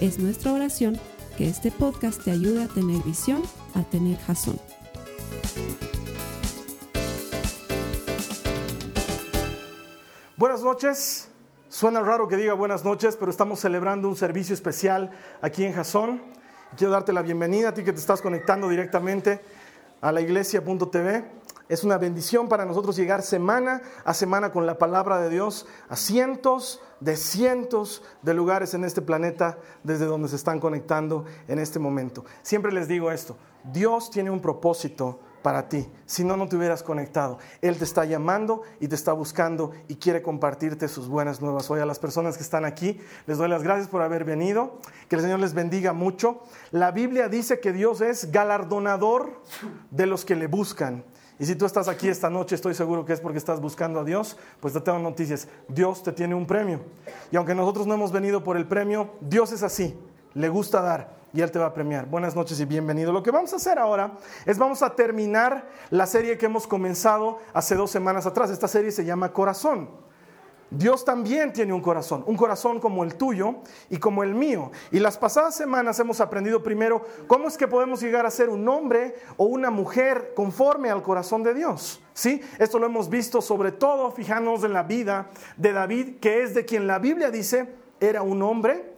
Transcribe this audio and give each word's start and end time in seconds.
Es 0.00 0.18
nuestra 0.18 0.52
oración 0.52 1.00
que 1.38 1.48
este 1.48 1.70
podcast 1.70 2.22
te 2.22 2.30
ayude 2.30 2.64
a 2.64 2.68
tener 2.68 3.02
visión, 3.02 3.42
a 3.74 3.82
tener 3.82 4.18
jazón. 4.18 4.60
Buenas 10.36 10.62
noches. 10.62 11.28
Suena 11.70 12.00
raro 12.00 12.28
que 12.28 12.36
diga 12.36 12.52
buenas 12.52 12.84
noches, 12.84 13.16
pero 13.16 13.30
estamos 13.30 13.58
celebrando 13.58 14.06
un 14.06 14.16
servicio 14.16 14.52
especial 14.52 15.10
aquí 15.40 15.64
en 15.64 15.72
Jazón. 15.72 16.20
Quiero 16.76 16.92
darte 16.92 17.14
la 17.14 17.22
bienvenida 17.22 17.70
a 17.70 17.74
ti 17.74 17.82
que 17.82 17.92
te 17.94 18.00
estás 18.00 18.20
conectando 18.20 18.68
directamente 18.68 19.40
a 20.00 20.12
la 20.12 20.20
iglesia.tv. 20.20 21.24
Es 21.68 21.82
una 21.82 21.98
bendición 21.98 22.48
para 22.48 22.64
nosotros 22.64 22.96
llegar 22.96 23.22
semana 23.22 23.82
a 24.04 24.14
semana 24.14 24.52
con 24.52 24.66
la 24.66 24.78
palabra 24.78 25.18
de 25.18 25.30
Dios 25.30 25.66
a 25.88 25.96
cientos 25.96 26.80
de 27.00 27.16
cientos 27.16 28.02
de 28.22 28.34
lugares 28.34 28.72
en 28.74 28.84
este 28.84 29.02
planeta 29.02 29.58
desde 29.82 30.06
donde 30.06 30.28
se 30.28 30.36
están 30.36 30.60
conectando 30.60 31.24
en 31.48 31.58
este 31.58 31.78
momento. 31.78 32.24
Siempre 32.42 32.72
les 32.72 32.88
digo 32.88 33.10
esto, 33.10 33.36
Dios 33.64 34.10
tiene 34.10 34.30
un 34.30 34.40
propósito 34.40 35.18
para 35.46 35.68
ti. 35.68 35.88
Si 36.06 36.24
no, 36.24 36.36
no 36.36 36.48
te 36.48 36.56
hubieras 36.56 36.82
conectado. 36.82 37.38
Él 37.62 37.78
te 37.78 37.84
está 37.84 38.04
llamando 38.04 38.62
y 38.80 38.88
te 38.88 38.96
está 38.96 39.12
buscando 39.12 39.70
y 39.86 39.94
quiere 39.94 40.20
compartirte 40.20 40.88
sus 40.88 41.06
buenas 41.06 41.40
nuevas. 41.40 41.70
Hoy 41.70 41.78
a 41.78 41.86
las 41.86 42.00
personas 42.00 42.36
que 42.36 42.42
están 42.42 42.64
aquí, 42.64 43.00
les 43.28 43.38
doy 43.38 43.48
las 43.48 43.62
gracias 43.62 43.86
por 43.86 44.02
haber 44.02 44.24
venido. 44.24 44.80
Que 45.08 45.14
el 45.14 45.22
Señor 45.22 45.38
les 45.38 45.54
bendiga 45.54 45.92
mucho. 45.92 46.42
La 46.72 46.90
Biblia 46.90 47.28
dice 47.28 47.60
que 47.60 47.72
Dios 47.72 48.00
es 48.00 48.32
galardonador 48.32 49.40
de 49.92 50.06
los 50.06 50.24
que 50.24 50.34
le 50.34 50.48
buscan. 50.48 51.04
Y 51.38 51.46
si 51.46 51.54
tú 51.54 51.64
estás 51.64 51.86
aquí 51.86 52.08
esta 52.08 52.28
noche, 52.28 52.56
estoy 52.56 52.74
seguro 52.74 53.04
que 53.04 53.12
es 53.12 53.20
porque 53.20 53.38
estás 53.38 53.60
buscando 53.60 54.00
a 54.00 54.04
Dios, 54.04 54.36
pues 54.58 54.74
te 54.74 54.80
tengo 54.80 54.98
noticias. 54.98 55.46
Dios 55.68 56.02
te 56.02 56.10
tiene 56.10 56.34
un 56.34 56.48
premio. 56.48 56.80
Y 57.30 57.36
aunque 57.36 57.54
nosotros 57.54 57.86
no 57.86 57.94
hemos 57.94 58.10
venido 58.10 58.42
por 58.42 58.56
el 58.56 58.66
premio, 58.66 59.10
Dios 59.20 59.52
es 59.52 59.62
así. 59.62 59.96
Le 60.34 60.48
gusta 60.48 60.80
dar 60.82 61.15
y 61.36 61.42
Él 61.42 61.50
te 61.50 61.58
va 61.58 61.66
a 61.66 61.74
premiar. 61.74 62.06
Buenas 62.06 62.34
noches 62.34 62.58
y 62.60 62.64
bienvenido. 62.64 63.12
Lo 63.12 63.22
que 63.22 63.30
vamos 63.30 63.52
a 63.52 63.56
hacer 63.56 63.78
ahora 63.78 64.12
es 64.46 64.56
vamos 64.56 64.82
a 64.82 64.94
terminar 64.96 65.68
la 65.90 66.06
serie 66.06 66.38
que 66.38 66.46
hemos 66.46 66.66
comenzado 66.66 67.40
hace 67.52 67.74
dos 67.74 67.90
semanas 67.90 68.24
atrás. 68.24 68.50
Esta 68.50 68.66
serie 68.66 68.90
se 68.90 69.04
llama 69.04 69.34
Corazón. 69.34 69.90
Dios 70.70 71.04
también 71.04 71.52
tiene 71.52 71.74
un 71.74 71.82
corazón, 71.82 72.24
un 72.26 72.36
corazón 72.36 72.80
como 72.80 73.04
el 73.04 73.16
tuyo 73.16 73.56
y 73.90 73.98
como 73.98 74.22
el 74.22 74.34
mío. 74.34 74.72
Y 74.90 74.98
las 74.98 75.18
pasadas 75.18 75.54
semanas 75.54 76.00
hemos 76.00 76.22
aprendido 76.22 76.62
primero 76.62 77.04
cómo 77.26 77.48
es 77.48 77.58
que 77.58 77.68
podemos 77.68 78.00
llegar 78.00 78.24
a 78.24 78.30
ser 78.30 78.48
un 78.48 78.66
hombre 78.66 79.14
o 79.36 79.44
una 79.44 79.70
mujer 79.70 80.32
conforme 80.34 80.88
al 80.88 81.02
corazón 81.02 81.42
de 81.42 81.52
Dios. 81.52 82.00
¿Sí? 82.14 82.40
Esto 82.58 82.78
lo 82.78 82.86
hemos 82.86 83.10
visto 83.10 83.42
sobre 83.42 83.72
todo 83.72 84.10
fijándonos 84.10 84.64
en 84.64 84.72
la 84.72 84.84
vida 84.84 85.28
de 85.58 85.72
David, 85.72 86.16
que 86.18 86.42
es 86.42 86.54
de 86.54 86.64
quien 86.64 86.86
la 86.86 86.98
Biblia 86.98 87.30
dice 87.30 87.74
era 88.00 88.22
un 88.22 88.42
hombre 88.42 88.95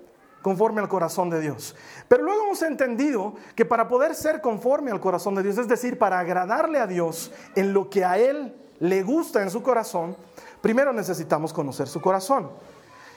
conforme 0.49 0.81
al 0.81 0.89
corazón 0.89 1.31
de 1.31 1.41
Dios. 1.41 1.77
Pero 2.09 2.23
luego 2.23 2.45
hemos 2.45 2.63
entendido 2.63 3.35
que 3.55 3.65
para 3.65 3.89
poder 3.89 4.15
ser 4.15 4.41
conforme 4.41 4.91
al 4.91 5.01
corazón 5.01 5.35
de 5.35 5.43
Dios, 5.43 5.59
es 5.59 5.69
decir, 5.69 5.99
para 5.99 6.19
agradarle 6.19 6.79
a 6.79 6.87
Dios 6.87 7.33
en 7.55 7.73
lo 7.73 7.91
que 7.91 8.05
a 8.05 8.19
Él 8.19 8.55
le 8.81 9.03
gusta 9.03 9.43
en 9.43 9.51
su 9.51 9.63
corazón, 9.63 10.17
Primero 10.61 10.93
necesitamos 10.93 11.53
conocer 11.53 11.89
su 11.89 12.01
corazón. 12.01 12.51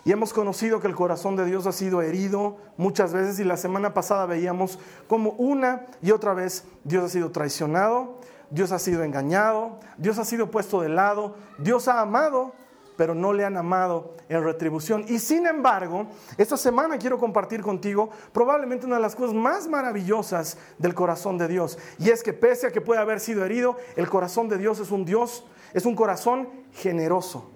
Y 0.04 0.12
hemos 0.12 0.34
conocido 0.34 0.80
que 0.80 0.88
el 0.88 0.96
corazón 0.96 1.36
de 1.36 1.46
Dios 1.46 1.68
ha 1.68 1.72
sido 1.72 2.02
herido 2.02 2.58
muchas 2.78 3.14
veces 3.14 3.40
y 3.40 3.44
la 3.44 3.58
semana 3.58 3.94
pasada 3.94 4.26
veíamos 4.26 4.80
como 5.08 5.32
una 5.32 5.86
y 6.02 6.12
otra 6.12 6.34
vez 6.34 6.66
Dios 6.84 7.04
ha 7.04 7.10
sido 7.10 7.32
traicionado, 7.32 8.18
Dios 8.50 8.72
ha 8.72 8.80
sido 8.80 9.04
engañado, 9.04 9.80
Dios 9.98 10.18
ha 10.18 10.26
sido 10.26 10.50
puesto 10.50 10.82
de 10.82 10.90
lado, 10.90 11.36
Dios 11.60 11.88
ha 11.88 12.02
amado, 12.02 12.54
pero 13.02 13.16
no 13.16 13.34
le 13.34 13.44
han 13.44 13.58
amado 13.58 14.14
en 14.30 14.44
retribución. 14.44 15.06
Y 15.08 15.18
sin 15.18 15.48
embargo, 15.48 16.06
esta 16.38 16.56
semana 16.56 17.00
quiero 17.00 17.18
compartir 17.18 17.64
contigo 17.64 18.12
probablemente 18.32 18.86
una 18.86 18.98
de 18.98 19.02
las 19.02 19.16
cosas 19.16 19.34
más 19.34 19.68
maravillosas 19.68 20.56
del 20.78 20.94
corazón 20.94 21.40
de 21.40 21.48
Dios. 21.48 21.80
Y 21.98 22.12
es 22.12 22.22
que 22.22 22.32
pese 22.32 22.68
a 22.68 22.72
que 22.72 22.80
puede 22.80 23.02
haber 23.02 23.20
sido 23.20 23.44
herido, 23.44 23.76
el 23.96 24.08
corazón 24.08 24.50
de 24.50 24.60
Dios 24.60 24.80
es 24.80 24.92
un 24.92 25.04
Dios 25.04 25.46
es 25.74 25.86
un 25.86 25.96
corazón 25.96 26.48
generoso, 26.74 27.50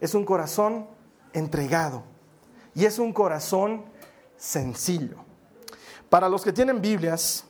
es 0.00 0.14
un 0.14 0.24
corazón 0.24 0.86
entregado 1.34 2.04
y 2.74 2.86
es 2.86 2.98
un 2.98 3.12
corazón 3.12 3.84
sencillo. 4.38 5.16
Para 6.08 6.30
los 6.30 6.42
que 6.42 6.52
tienen 6.52 6.80
Biblias, 6.80 7.44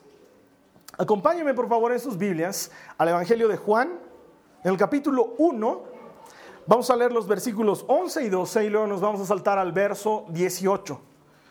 acompáñenme 0.96 1.54
por 1.54 1.68
favor 1.68 1.92
en 1.92 2.00
sus 2.00 2.16
Biblias 2.16 2.72
al 2.96 3.10
Evangelio 3.10 3.46
de 3.46 3.56
Juan, 3.56 4.00
en 4.64 4.72
el 4.72 4.76
capítulo 4.76 5.34
1. 5.38 5.87
Vamos 6.68 6.90
a 6.90 6.96
leer 6.96 7.12
los 7.12 7.26
versículos 7.26 7.82
11 7.88 8.24
y 8.24 8.28
12 8.28 8.66
y 8.66 8.68
luego 8.68 8.86
nos 8.86 9.00
vamos 9.00 9.22
a 9.22 9.24
saltar 9.24 9.58
al 9.58 9.72
verso 9.72 10.26
18. 10.28 11.00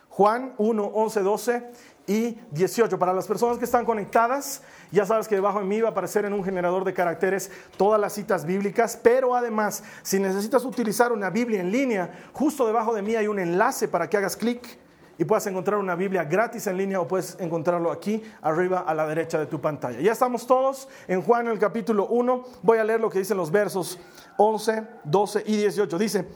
Juan 0.10 0.54
1, 0.60 0.84
11, 0.94 1.22
12 1.22 1.72
y 2.06 2.38
18. 2.52 3.00
Para 3.00 3.16
las 3.16 3.26
personas 3.26 3.58
que 3.58 3.66
están 3.66 3.84
conectadas, 3.84 4.62
ya 4.92 5.08
sabes 5.08 5.28
que 5.28 5.34
debajo 5.34 5.58
de 5.58 5.66
mí 5.66 5.82
va 5.82 5.88
a 5.88 5.92
aparecer 5.92 6.26
en 6.26 6.34
un 6.34 6.44
generador 6.44 6.84
de 6.84 6.94
caracteres 6.94 7.50
todas 7.78 8.00
las 8.00 8.14
citas 8.14 8.46
bíblicas, 8.46 9.00
pero 9.02 9.36
además, 9.36 9.84
si 10.04 10.20
necesitas 10.20 10.64
utilizar 10.66 11.12
una 11.12 11.32
Biblia 11.32 11.62
en 11.62 11.72
línea, 11.72 12.30
justo 12.32 12.68
debajo 12.68 12.94
de 12.94 13.02
mí 13.02 13.16
hay 13.16 13.28
un 13.28 13.40
enlace 13.40 13.88
para 13.88 14.08
que 14.08 14.18
hagas 14.18 14.38
clic 14.38 14.78
y 15.18 15.26
puedas 15.26 15.48
encontrar 15.48 15.80
una 15.80 15.96
Biblia 15.96 16.24
gratis 16.24 16.68
en 16.68 16.78
línea 16.78 17.00
o 17.00 17.08
puedes 17.08 17.38
encontrarlo 17.40 17.92
aquí 17.92 18.24
arriba 18.42 18.80
a 18.80 18.94
la 18.94 19.08
derecha 19.08 19.40
de 19.40 19.48
tu 19.48 19.60
pantalla. 19.60 20.00
Ya 20.00 20.12
estamos 20.12 20.46
todos 20.46 20.88
en 21.08 21.22
Juan 21.22 21.48
el 21.48 21.58
capítulo 21.58 22.08
1. 22.08 22.44
Voy 22.62 22.78
a 22.78 22.84
leer 22.84 23.00
lo 23.00 23.10
que 23.10 23.20
dicen 23.20 23.38
los 23.38 23.50
versos 23.50 24.00
11, 24.38 24.88
12 25.04 25.44
y 25.48 25.58
18. 25.58 25.98
Dice, 25.98 26.28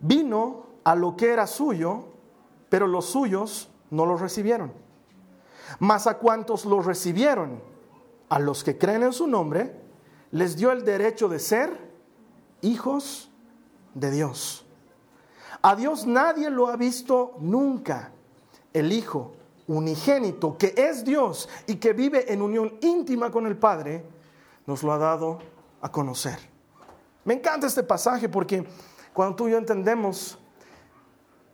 vino 0.00 0.66
a 0.84 0.94
lo 0.94 1.16
que 1.16 1.32
era 1.32 1.46
suyo, 1.46 2.04
pero 2.68 2.86
los 2.86 3.06
suyos 3.06 3.70
no 3.90 4.04
los 4.04 4.20
recibieron. 4.20 4.72
Mas 5.78 6.06
a 6.06 6.18
cuantos 6.18 6.66
los 6.66 6.84
recibieron, 6.84 7.62
a 8.28 8.38
los 8.38 8.64
que 8.64 8.76
creen 8.76 9.02
en 9.02 9.12
su 9.12 9.26
nombre, 9.26 9.74
les 10.30 10.56
dio 10.56 10.72
el 10.72 10.84
derecho 10.84 11.28
de 11.28 11.38
ser 11.38 11.70
hijos 12.60 13.30
de 13.94 14.10
Dios. 14.10 14.63
A 15.64 15.74
Dios 15.74 16.06
nadie 16.06 16.50
lo 16.50 16.68
ha 16.68 16.76
visto 16.76 17.36
nunca. 17.40 18.12
El 18.74 18.92
Hijo 18.92 19.32
unigénito, 19.66 20.58
que 20.58 20.74
es 20.76 21.06
Dios 21.06 21.48
y 21.66 21.76
que 21.76 21.94
vive 21.94 22.30
en 22.30 22.42
unión 22.42 22.76
íntima 22.82 23.30
con 23.30 23.46
el 23.46 23.56
Padre, 23.56 24.04
nos 24.66 24.82
lo 24.82 24.92
ha 24.92 24.98
dado 24.98 25.38
a 25.80 25.90
conocer. 25.90 26.38
Me 27.24 27.32
encanta 27.32 27.66
este 27.66 27.82
pasaje 27.82 28.28
porque 28.28 28.66
cuando 29.14 29.36
tú 29.36 29.48
y 29.48 29.52
yo 29.52 29.56
entendemos 29.56 30.38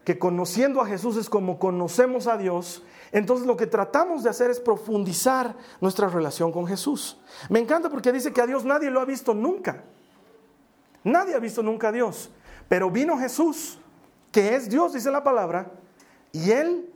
que 0.04 0.18
conociendo 0.18 0.80
a 0.80 0.86
Jesús 0.86 1.16
es 1.16 1.30
como 1.30 1.60
conocemos 1.60 2.26
a 2.26 2.36
Dios, 2.36 2.82
entonces 3.12 3.46
lo 3.46 3.56
que 3.56 3.68
tratamos 3.68 4.24
de 4.24 4.30
hacer 4.30 4.50
es 4.50 4.58
profundizar 4.58 5.54
nuestra 5.80 6.08
relación 6.08 6.50
con 6.50 6.66
Jesús. 6.66 7.20
Me 7.48 7.60
encanta 7.60 7.88
porque 7.88 8.10
dice 8.10 8.32
que 8.32 8.40
a 8.40 8.46
Dios 8.48 8.64
nadie 8.64 8.90
lo 8.90 9.00
ha 9.00 9.04
visto 9.04 9.34
nunca. 9.34 9.84
Nadie 11.04 11.36
ha 11.36 11.38
visto 11.38 11.62
nunca 11.62 11.90
a 11.90 11.92
Dios. 11.92 12.32
Pero 12.68 12.90
vino 12.90 13.16
Jesús, 13.16 13.78
que 14.30 14.54
es 14.54 14.68
Dios, 14.68 14.92
dice 14.92 15.10
la 15.10 15.24
palabra, 15.24 15.72
y 16.32 16.50
Él 16.50 16.90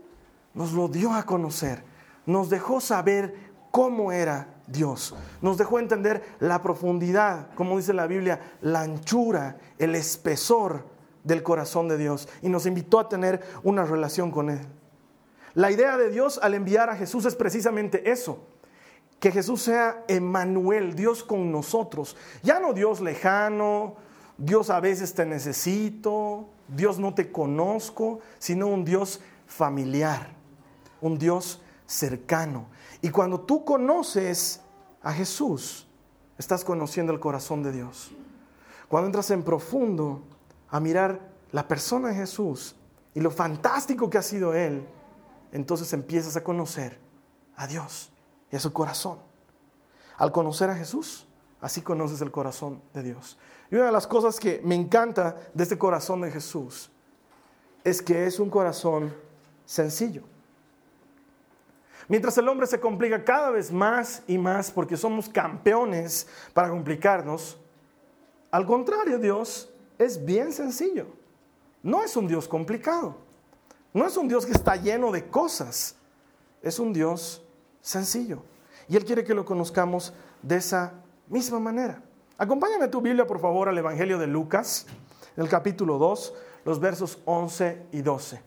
nos 0.55 0.73
lo 0.73 0.89
dio 0.89 1.13
a 1.13 1.25
conocer. 1.25 1.83
Nos 2.27 2.49
dejó 2.49 2.81
saber 2.81 3.35
cómo 3.71 4.13
era 4.13 4.55
Dios. 4.67 5.15
Nos 5.43 5.59
dejó 5.59 5.79
entender 5.79 6.23
la 6.41 6.63
profundidad, 6.63 7.53
como 7.55 7.77
dice 7.77 7.93
la 7.93 8.07
Biblia, 8.07 8.41
la 8.61 8.83
anchura, 8.83 9.59
el 9.79 9.95
espesor 9.95 10.87
del 11.25 11.43
corazón 11.43 11.89
de 11.89 11.99
Dios. 11.99 12.29
Y 12.41 12.49
nos 12.49 12.67
invitó 12.67 13.01
a 13.01 13.09
tener 13.09 13.43
una 13.63 13.85
relación 13.85 14.31
con 14.31 14.51
Él. 14.51 14.61
La 15.55 15.71
idea 15.71 15.97
de 15.97 16.11
Dios 16.11 16.41
al 16.43 16.55
enviar 16.55 16.91
a 16.91 16.97
Jesús 16.97 17.25
es 17.27 17.35
precisamente 17.35 18.11
eso, 18.11 18.47
que 19.21 19.31
Jesús 19.31 19.63
sea 19.63 20.05
Emmanuel, 20.09 20.95
Dios 20.95 21.23
con 21.23 21.53
nosotros, 21.53 22.17
ya 22.43 22.59
no 22.59 22.73
Dios 22.73 23.01
lejano, 23.01 23.95
Dios 24.37 24.69
a 24.71 24.81
veces 24.81 25.15
te 25.15 25.25
necesito, 25.25 26.49
Dios 26.69 26.99
no 26.99 27.15
te 27.15 27.31
conozco, 27.31 28.21
sino 28.39 28.67
un 28.67 28.85
Dios 28.85 29.21
familiar, 29.47 30.29
un 31.01 31.19
Dios 31.19 31.61
cercano. 31.87 32.67
Y 33.03 33.11
cuando 33.11 33.41
tú 33.41 33.65
conoces 33.65 34.61
a 35.03 35.13
Jesús, 35.13 35.87
estás 36.39 36.65
conociendo 36.65 37.13
el 37.13 37.21
corazón 37.21 37.63
de 37.63 37.73
Dios. 37.73 38.13
Cuando 38.89 39.07
entras 39.07 39.31
en 39.31 39.43
profundo 39.43 40.23
a 40.69 40.81
mirar 40.81 41.21
la 41.53 41.69
persona 41.69 42.09
de 42.09 42.15
Jesús 42.15 42.77
y 43.15 43.21
lo 43.21 43.31
fantástico 43.31 44.11
que 44.11 44.19
ha 44.19 44.23
sido 44.23 44.55
Él, 44.55 44.87
entonces 45.53 45.93
empiezas 45.93 46.37
a 46.37 46.43
conocer 46.43 46.99
a 47.57 47.67
Dios 47.67 48.11
y 48.51 48.57
a 48.57 48.61
su 48.61 48.73
corazón. 48.73 49.19
Al 50.17 50.33
conocer 50.33 50.71
a 50.71 50.75
Jesús, 50.75 51.27
así 51.61 51.83
conoces 51.83 52.21
el 52.21 52.31
corazón 52.31 52.83
de 52.93 53.03
Dios. 53.03 53.39
Y 53.71 53.77
una 53.77 53.87
de 53.87 53.93
las 53.93 54.07
cosas 54.07 54.39
que 54.39 54.61
me 54.65 54.75
encanta 54.75 55.37
de 55.53 55.63
este 55.63 55.79
corazón 55.79 56.21
de 56.21 56.31
Jesús 56.31 56.91
es 57.83 58.01
que 58.01 58.27
es 58.27 58.39
un 58.39 58.51
corazón 58.51 59.15
sencillo. 59.65 60.23
Mientras 62.09 62.37
el 62.37 62.49
hombre 62.49 62.67
se 62.67 62.81
complica 62.81 63.25
cada 63.25 63.51
vez 63.51 63.73
más 63.73 64.23
y 64.27 64.37
más 64.37 64.71
porque 64.71 64.97
somos 64.97 65.29
campeones 65.29 66.27
para 66.53 66.69
complicarnos, 66.69 67.59
al 68.51 68.67
contrario, 68.67 69.19
Dios 69.19 69.71
es 69.99 70.25
bien 70.25 70.53
sencillo. 70.53 71.07
No 71.83 72.03
es 72.03 72.17
un 72.17 72.29
Dios 72.29 72.47
complicado. 72.47 73.17
No 73.93 74.07
es 74.07 74.17
un 74.17 74.29
Dios 74.29 74.47
que 74.47 74.53
está 74.53 74.77
lleno 74.77 75.11
de 75.11 75.29
cosas. 75.29 75.97
Es 76.63 76.79
un 76.79 76.93
Dios 76.93 77.43
sencillo. 77.81 78.43
Y 78.89 78.97
Él 78.97 79.05
quiere 79.05 79.25
que 79.25 79.35
lo 79.35 79.45
conozcamos 79.45 80.13
de 80.43 80.57
esa 80.57 80.95
misma 81.29 81.59
manera. 81.59 82.03
Acompáñame 82.37 82.89
tu 82.89 83.01
Biblia, 83.01 83.27
por 83.27 83.39
favor, 83.39 83.69
al 83.69 83.79
Evangelio 83.79 84.19
de 84.19 84.27
Lucas, 84.27 84.87
el 85.37 85.49
capítulo 85.49 85.99
2, 85.99 86.35
los 86.65 86.81
versos 86.81 87.19
11 87.27 87.87
y 87.93 88.03
12. 88.03 88.43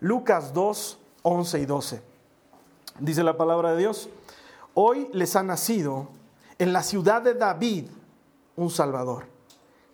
Lucas 0.00 0.52
2, 0.52 0.98
11 1.22 1.58
y 1.60 1.64
12. 1.64 2.02
Dice 2.98 3.24
la 3.24 3.38
palabra 3.38 3.72
de 3.72 3.78
Dios, 3.78 4.10
hoy 4.74 5.08
les 5.14 5.36
ha 5.36 5.42
nacido 5.42 6.08
en 6.58 6.74
la 6.74 6.82
ciudad 6.82 7.22
de 7.22 7.32
David 7.32 7.86
un 8.56 8.68
Salvador, 8.68 9.24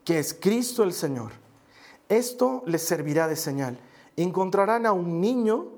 que 0.05 0.19
es 0.19 0.35
Cristo 0.35 0.83
el 0.83 0.93
Señor. 0.93 1.31
Esto 2.09 2.65
les 2.67 2.83
servirá 2.83 3.29
de 3.29 3.37
señal. 3.37 3.79
Encontrarán 4.17 4.87
a 4.87 4.93
un 4.93 5.21
niño 5.21 5.69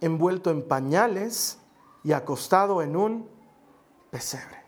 envuelto 0.00 0.52
en 0.52 0.62
pañales 0.62 1.58
y 2.04 2.12
acostado 2.12 2.80
en 2.80 2.94
un 2.94 3.28
pesebre. 4.10 4.61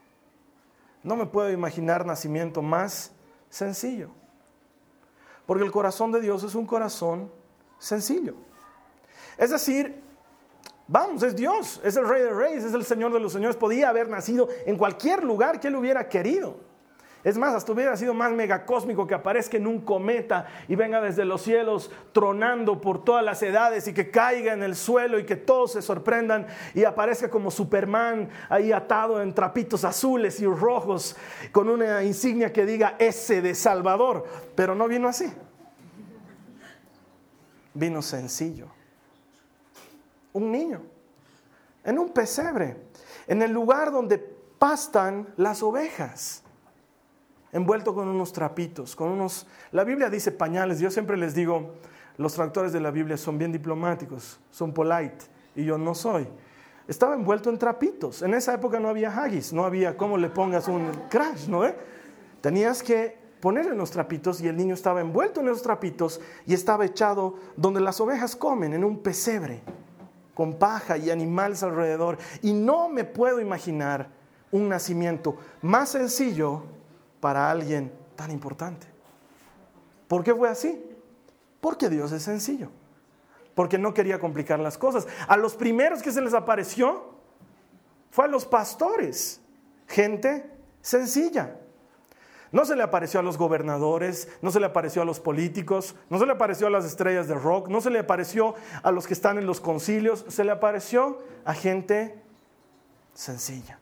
No 1.04 1.14
me 1.14 1.26
puedo 1.26 1.50
imaginar 1.50 2.04
nacimiento 2.04 2.62
más 2.62 3.12
sencillo. 3.50 4.10
Porque 5.46 5.62
el 5.62 5.70
corazón 5.70 6.10
de 6.10 6.20
Dios 6.20 6.42
es 6.42 6.54
un 6.54 6.66
corazón 6.66 7.30
sencillo. 7.78 8.34
Es 9.36 9.50
decir, 9.50 10.02
vamos, 10.88 11.22
es 11.22 11.36
Dios, 11.36 11.80
es 11.84 11.96
el 11.96 12.08
Rey 12.08 12.22
de 12.22 12.30
Reyes, 12.30 12.64
es 12.64 12.72
el 12.72 12.84
Señor 12.84 13.12
de 13.12 13.20
los 13.20 13.32
Señores. 13.32 13.56
Podía 13.56 13.90
haber 13.90 14.08
nacido 14.08 14.48
en 14.64 14.78
cualquier 14.78 15.22
lugar 15.22 15.60
que 15.60 15.68
Él 15.68 15.76
hubiera 15.76 16.08
querido. 16.08 16.56
Es 17.24 17.38
más, 17.38 17.54
hasta 17.54 17.72
hubiera 17.72 17.96
sido 17.96 18.12
más 18.12 18.32
megacósmico 18.32 19.06
que 19.06 19.14
aparezca 19.14 19.56
en 19.56 19.66
un 19.66 19.80
cometa 19.80 20.46
y 20.68 20.76
venga 20.76 21.00
desde 21.00 21.24
los 21.24 21.40
cielos 21.40 21.90
tronando 22.12 22.82
por 22.82 23.02
todas 23.02 23.24
las 23.24 23.42
edades 23.42 23.88
y 23.88 23.94
que 23.94 24.10
caiga 24.10 24.52
en 24.52 24.62
el 24.62 24.76
suelo 24.76 25.18
y 25.18 25.24
que 25.24 25.36
todos 25.36 25.72
se 25.72 25.80
sorprendan 25.80 26.46
y 26.74 26.84
aparezca 26.84 27.30
como 27.30 27.50
Superman 27.50 28.28
ahí 28.50 28.72
atado 28.72 29.22
en 29.22 29.34
trapitos 29.34 29.84
azules 29.84 30.38
y 30.40 30.46
rojos 30.46 31.16
con 31.50 31.70
una 31.70 32.02
insignia 32.02 32.52
que 32.52 32.66
diga 32.66 32.96
S 32.98 33.40
de 33.40 33.54
Salvador. 33.54 34.26
Pero 34.54 34.74
no 34.74 34.86
vino 34.86 35.08
así. 35.08 35.32
Vino 37.72 38.02
sencillo. 38.02 38.66
Un 40.34 40.52
niño 40.52 40.82
en 41.84 41.98
un 41.98 42.10
pesebre, 42.10 42.76
en 43.26 43.40
el 43.40 43.50
lugar 43.50 43.92
donde 43.92 44.18
pastan 44.18 45.32
las 45.36 45.62
ovejas 45.62 46.43
envuelto 47.54 47.94
con 47.94 48.08
unos 48.08 48.32
trapitos, 48.32 48.94
con 48.94 49.08
unos... 49.10 49.46
La 49.70 49.84
Biblia 49.84 50.10
dice 50.10 50.32
pañales, 50.32 50.80
yo 50.80 50.90
siempre 50.90 51.16
les 51.16 51.34
digo, 51.34 51.74
los 52.18 52.34
traductores 52.34 52.72
de 52.72 52.80
la 52.80 52.90
Biblia 52.90 53.16
son 53.16 53.38
bien 53.38 53.52
diplomáticos, 53.52 54.40
son 54.50 54.74
polite, 54.74 55.24
y 55.54 55.64
yo 55.64 55.78
no 55.78 55.94
soy. 55.94 56.26
Estaba 56.88 57.14
envuelto 57.14 57.50
en 57.50 57.58
trapitos. 57.58 58.22
En 58.22 58.34
esa 58.34 58.54
época 58.54 58.80
no 58.80 58.88
había 58.88 59.10
haggis, 59.10 59.52
no 59.52 59.64
había 59.64 59.96
cómo 59.96 60.18
le 60.18 60.28
pongas 60.30 60.66
un 60.66 60.90
crash, 61.08 61.46
¿no? 61.46 61.62
Tenías 62.40 62.82
que 62.82 63.16
ponerle 63.40 63.76
los 63.76 63.92
trapitos 63.92 64.40
y 64.40 64.48
el 64.48 64.56
niño 64.56 64.74
estaba 64.74 65.00
envuelto 65.00 65.40
en 65.40 65.46
esos 65.46 65.62
trapitos 65.62 66.20
y 66.46 66.54
estaba 66.54 66.84
echado 66.84 67.36
donde 67.56 67.80
las 67.80 68.00
ovejas 68.00 68.34
comen, 68.34 68.74
en 68.74 68.82
un 68.82 68.98
pesebre, 68.98 69.62
con 70.34 70.58
paja 70.58 70.98
y 70.98 71.10
animales 71.10 71.62
alrededor. 71.62 72.18
Y 72.42 72.52
no 72.52 72.88
me 72.88 73.04
puedo 73.04 73.40
imaginar 73.40 74.10
un 74.50 74.68
nacimiento 74.68 75.36
más 75.62 75.90
sencillo 75.90 76.64
para 77.24 77.50
alguien 77.50 77.90
tan 78.16 78.30
importante. 78.30 78.86
¿Por 80.08 80.22
qué 80.22 80.34
fue 80.34 80.46
así? 80.46 80.84
Porque 81.58 81.88
Dios 81.88 82.12
es 82.12 82.22
sencillo. 82.22 82.68
Porque 83.54 83.78
no 83.78 83.94
quería 83.94 84.18
complicar 84.18 84.60
las 84.60 84.76
cosas. 84.76 85.06
A 85.26 85.38
los 85.38 85.56
primeros 85.56 86.02
que 86.02 86.12
se 86.12 86.20
les 86.20 86.34
apareció 86.34 87.14
fue 88.10 88.26
a 88.26 88.28
los 88.28 88.44
pastores, 88.44 89.40
gente 89.88 90.50
sencilla. 90.82 91.56
No 92.52 92.66
se 92.66 92.76
le 92.76 92.82
apareció 92.82 93.20
a 93.20 93.22
los 93.22 93.38
gobernadores, 93.38 94.28
no 94.42 94.50
se 94.50 94.60
le 94.60 94.66
apareció 94.66 95.00
a 95.00 95.06
los 95.06 95.18
políticos, 95.18 95.96
no 96.10 96.18
se 96.18 96.26
le 96.26 96.32
apareció 96.32 96.66
a 96.66 96.70
las 96.70 96.84
estrellas 96.84 97.26
de 97.26 97.36
rock, 97.36 97.68
no 97.70 97.80
se 97.80 97.88
le 97.88 98.00
apareció 98.00 98.54
a 98.82 98.90
los 98.90 99.06
que 99.06 99.14
están 99.14 99.38
en 99.38 99.46
los 99.46 99.62
concilios, 99.62 100.26
se 100.28 100.44
le 100.44 100.50
apareció 100.50 101.20
a 101.46 101.54
gente 101.54 102.22
sencilla, 103.14 103.78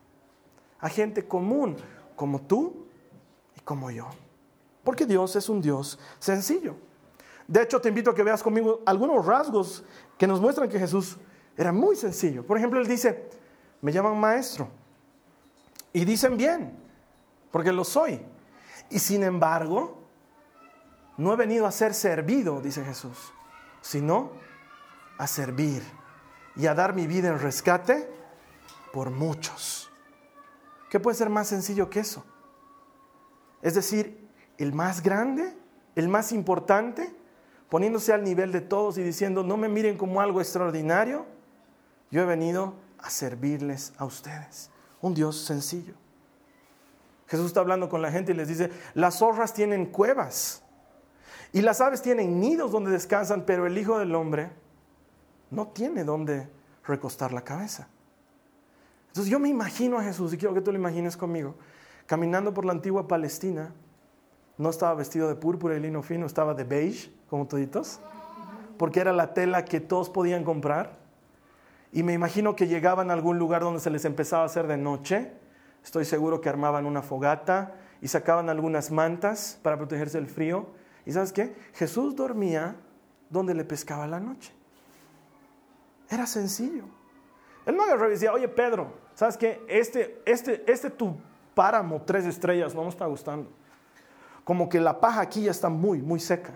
a 0.78 0.88
gente 0.88 1.26
común, 1.26 1.74
como 2.14 2.40
tú 2.40 2.86
como 3.64 3.90
yo. 3.90 4.08
Porque 4.84 5.06
Dios 5.06 5.36
es 5.36 5.48
un 5.48 5.60
Dios 5.60 5.98
sencillo. 6.18 6.76
De 7.46 7.62
hecho, 7.62 7.80
te 7.80 7.88
invito 7.88 8.10
a 8.10 8.14
que 8.14 8.22
veas 8.22 8.42
conmigo 8.42 8.80
algunos 8.86 9.24
rasgos 9.24 9.84
que 10.18 10.26
nos 10.26 10.40
muestran 10.40 10.68
que 10.68 10.78
Jesús 10.78 11.16
era 11.56 11.72
muy 11.72 11.96
sencillo. 11.96 12.46
Por 12.46 12.56
ejemplo, 12.56 12.80
él 12.80 12.86
dice, 12.86 13.28
me 13.80 13.92
llaman 13.92 14.18
maestro. 14.18 14.68
Y 15.92 16.04
dicen 16.04 16.36
bien, 16.36 16.76
porque 17.50 17.72
lo 17.72 17.84
soy. 17.84 18.20
Y 18.90 18.98
sin 18.98 19.22
embargo, 19.22 19.98
no 21.16 21.32
he 21.32 21.36
venido 21.36 21.66
a 21.66 21.72
ser 21.72 21.94
servido, 21.94 22.60
dice 22.60 22.84
Jesús, 22.84 23.32
sino 23.80 24.32
a 25.18 25.26
servir 25.26 25.82
y 26.56 26.66
a 26.66 26.74
dar 26.74 26.94
mi 26.94 27.06
vida 27.06 27.28
en 27.28 27.38
rescate 27.38 28.08
por 28.92 29.10
muchos. 29.10 29.90
¿Qué 30.90 31.00
puede 31.00 31.16
ser 31.16 31.30
más 31.30 31.48
sencillo 31.48 31.88
que 31.88 32.00
eso? 32.00 32.24
Es 33.62 33.74
decir, 33.74 34.28
el 34.58 34.72
más 34.72 35.02
grande, 35.02 35.54
el 35.94 36.08
más 36.08 36.32
importante, 36.32 37.14
poniéndose 37.70 38.12
al 38.12 38.24
nivel 38.24 38.52
de 38.52 38.60
todos 38.60 38.98
y 38.98 39.02
diciendo, 39.02 39.42
no 39.42 39.56
me 39.56 39.68
miren 39.68 39.96
como 39.96 40.20
algo 40.20 40.40
extraordinario, 40.40 41.24
yo 42.10 42.22
he 42.22 42.26
venido 42.26 42.74
a 42.98 43.08
servirles 43.08 43.92
a 43.96 44.04
ustedes. 44.04 44.70
Un 45.00 45.14
Dios 45.14 45.44
sencillo. 45.44 45.94
Jesús 47.28 47.46
está 47.46 47.60
hablando 47.60 47.88
con 47.88 48.02
la 48.02 48.10
gente 48.10 48.32
y 48.32 48.34
les 48.34 48.48
dice, 48.48 48.70
las 48.94 49.18
zorras 49.18 49.54
tienen 49.54 49.86
cuevas 49.86 50.62
y 51.52 51.62
las 51.62 51.80
aves 51.80 52.02
tienen 52.02 52.40
nidos 52.40 52.72
donde 52.72 52.90
descansan, 52.90 53.46
pero 53.46 53.66
el 53.66 53.78
Hijo 53.78 53.98
del 53.98 54.14
Hombre 54.14 54.50
no 55.50 55.68
tiene 55.68 56.04
donde 56.04 56.48
recostar 56.84 57.32
la 57.32 57.42
cabeza. 57.42 57.88
Entonces 59.08 59.30
yo 59.30 59.38
me 59.38 59.48
imagino 59.48 59.98
a 59.98 60.02
Jesús 60.02 60.32
y 60.34 60.36
quiero 60.36 60.52
que 60.52 60.60
tú 60.60 60.72
lo 60.72 60.78
imagines 60.78 61.16
conmigo 61.16 61.54
caminando 62.06 62.52
por 62.54 62.64
la 62.64 62.72
antigua 62.72 63.08
Palestina, 63.08 63.72
no 64.58 64.70
estaba 64.70 64.94
vestido 64.94 65.28
de 65.28 65.34
púrpura 65.34 65.76
y 65.76 65.80
lino 65.80 66.02
fino, 66.02 66.26
estaba 66.26 66.54
de 66.54 66.64
beige, 66.64 67.12
como 67.28 67.46
toditos, 67.46 68.00
porque 68.78 69.00
era 69.00 69.12
la 69.12 69.34
tela 69.34 69.64
que 69.64 69.80
todos 69.80 70.10
podían 70.10 70.44
comprar. 70.44 70.98
Y 71.92 72.02
me 72.02 72.12
imagino 72.12 72.56
que 72.56 72.68
llegaban 72.68 73.10
a 73.10 73.14
algún 73.14 73.38
lugar 73.38 73.62
donde 73.62 73.80
se 73.80 73.90
les 73.90 74.04
empezaba 74.04 74.44
a 74.44 74.46
hacer 74.46 74.66
de 74.66 74.76
noche. 74.76 75.32
Estoy 75.84 76.04
seguro 76.04 76.40
que 76.40 76.48
armaban 76.48 76.86
una 76.86 77.02
fogata 77.02 77.74
y 78.00 78.08
sacaban 78.08 78.48
algunas 78.48 78.90
mantas 78.90 79.58
para 79.62 79.76
protegerse 79.76 80.18
del 80.18 80.26
frío. 80.26 80.66
¿Y 81.04 81.12
sabes 81.12 81.32
qué? 81.32 81.54
Jesús 81.74 82.16
dormía 82.16 82.76
donde 83.30 83.54
le 83.54 83.64
pescaba 83.64 84.06
la 84.06 84.20
noche. 84.20 84.52
Era 86.08 86.26
sencillo. 86.26 86.84
Él 87.66 87.76
no 87.76 87.84
agarró 87.84 88.08
decía, 88.08 88.32
oye 88.32 88.48
Pedro, 88.48 88.92
¿sabes 89.14 89.36
qué? 89.36 89.62
Este, 89.68 90.20
este, 90.26 90.70
este 90.70 90.90
tu 90.90 91.16
páramo, 91.54 92.02
tres 92.02 92.24
estrellas, 92.24 92.74
no 92.74 92.82
me 92.82 92.88
está 92.88 93.06
gustando. 93.06 93.50
Como 94.44 94.68
que 94.68 94.80
la 94.80 95.00
paja 95.00 95.20
aquí 95.20 95.42
ya 95.44 95.50
está 95.50 95.68
muy, 95.68 96.02
muy 96.02 96.20
seca. 96.20 96.52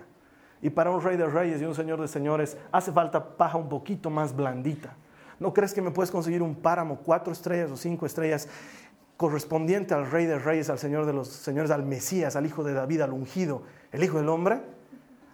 Y 0.61 0.69
para 0.69 0.89
un 0.89 1.01
rey 1.01 1.17
de 1.17 1.27
reyes 1.27 1.61
y 1.61 1.65
un 1.65 1.75
señor 1.75 2.01
de 2.01 2.07
señores 2.07 2.57
hace 2.71 2.91
falta 2.91 3.37
paja 3.37 3.57
un 3.57 3.69
poquito 3.69 4.09
más 4.09 4.35
blandita. 4.35 4.95
¿No 5.39 5.53
crees 5.53 5.73
que 5.73 5.81
me 5.81 5.91
puedes 5.91 6.09
conseguir 6.09 6.41
un 6.41 6.55
páramo, 6.55 6.97
cuatro 6.97 7.31
estrellas 7.31 7.69
o 7.69 7.77
cinco 7.77 8.05
estrellas, 8.05 8.49
correspondiente 9.17 9.93
al 9.93 10.09
rey 10.09 10.25
de 10.25 10.39
reyes, 10.39 10.69
al 10.69 10.79
señor 10.79 11.05
de 11.05 11.13
los 11.13 11.27
señores, 11.27 11.69
al 11.69 11.83
Mesías, 11.83 12.35
al 12.35 12.45
hijo 12.45 12.63
de 12.63 12.73
David, 12.73 13.01
al 13.01 13.13
ungido, 13.13 13.63
el 13.91 14.03
hijo 14.03 14.17
del 14.17 14.29
hombre? 14.29 14.61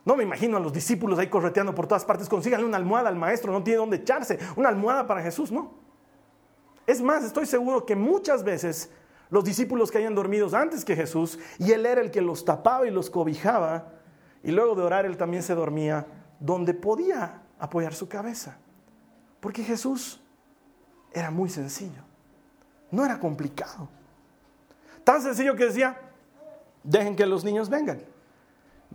No 0.06 0.18
me 0.18 0.24
imagino 0.24 0.58
a 0.58 0.60
los 0.60 0.74
discípulos 0.74 1.18
ahí 1.18 1.28
correteando 1.28 1.74
por 1.74 1.88
todas 1.88 2.04
partes, 2.04 2.28
consíganle 2.28 2.66
una 2.66 2.76
almohada 2.76 3.08
al 3.08 3.16
maestro, 3.16 3.54
no 3.54 3.64
tiene 3.64 3.78
dónde 3.78 3.98
echarse, 3.98 4.38
una 4.58 4.68
almohada 4.68 5.08
para 5.08 5.22
Jesús, 5.22 5.52
no. 5.52 5.72
Es 6.86 7.02
más, 7.02 7.24
estoy 7.24 7.46
seguro 7.46 7.86
que 7.86 7.96
muchas 7.96 8.44
veces 8.44 8.92
los 9.34 9.44
discípulos 9.44 9.90
que 9.90 9.98
hayan 9.98 10.14
dormido 10.14 10.48
antes 10.56 10.86
que 10.86 10.96
Jesús, 10.96 11.40
y 11.58 11.72
Él 11.72 11.88
era 11.88 12.02
el 12.02 12.12
que 12.12 12.22
los 12.22 12.46
tapaba 12.46 12.86
y 12.86 12.92
los 12.92 13.10
cobijaba, 13.10 13.94
y 14.44 14.52
luego 14.52 14.76
de 14.76 14.84
orar 14.84 15.08
Él 15.08 15.18
también 15.18 15.42
se 15.42 15.56
dormía 15.56 16.06
donde 16.40 16.76
podía 16.76 17.42
apoyar 17.58 17.96
su 17.96 18.08
cabeza. 18.08 18.60
Porque 19.40 19.64
Jesús 19.64 20.22
era 21.12 21.32
muy 21.32 21.50
sencillo. 21.50 22.04
No 22.92 23.04
era 23.04 23.20
complicado. 23.20 23.90
Tan 25.04 25.20
sencillo 25.24 25.56
que 25.56 25.66
decía, 25.66 26.00
dejen 26.84 27.16
que 27.16 27.26
los 27.26 27.44
niños 27.44 27.72
vengan. 27.72 28.04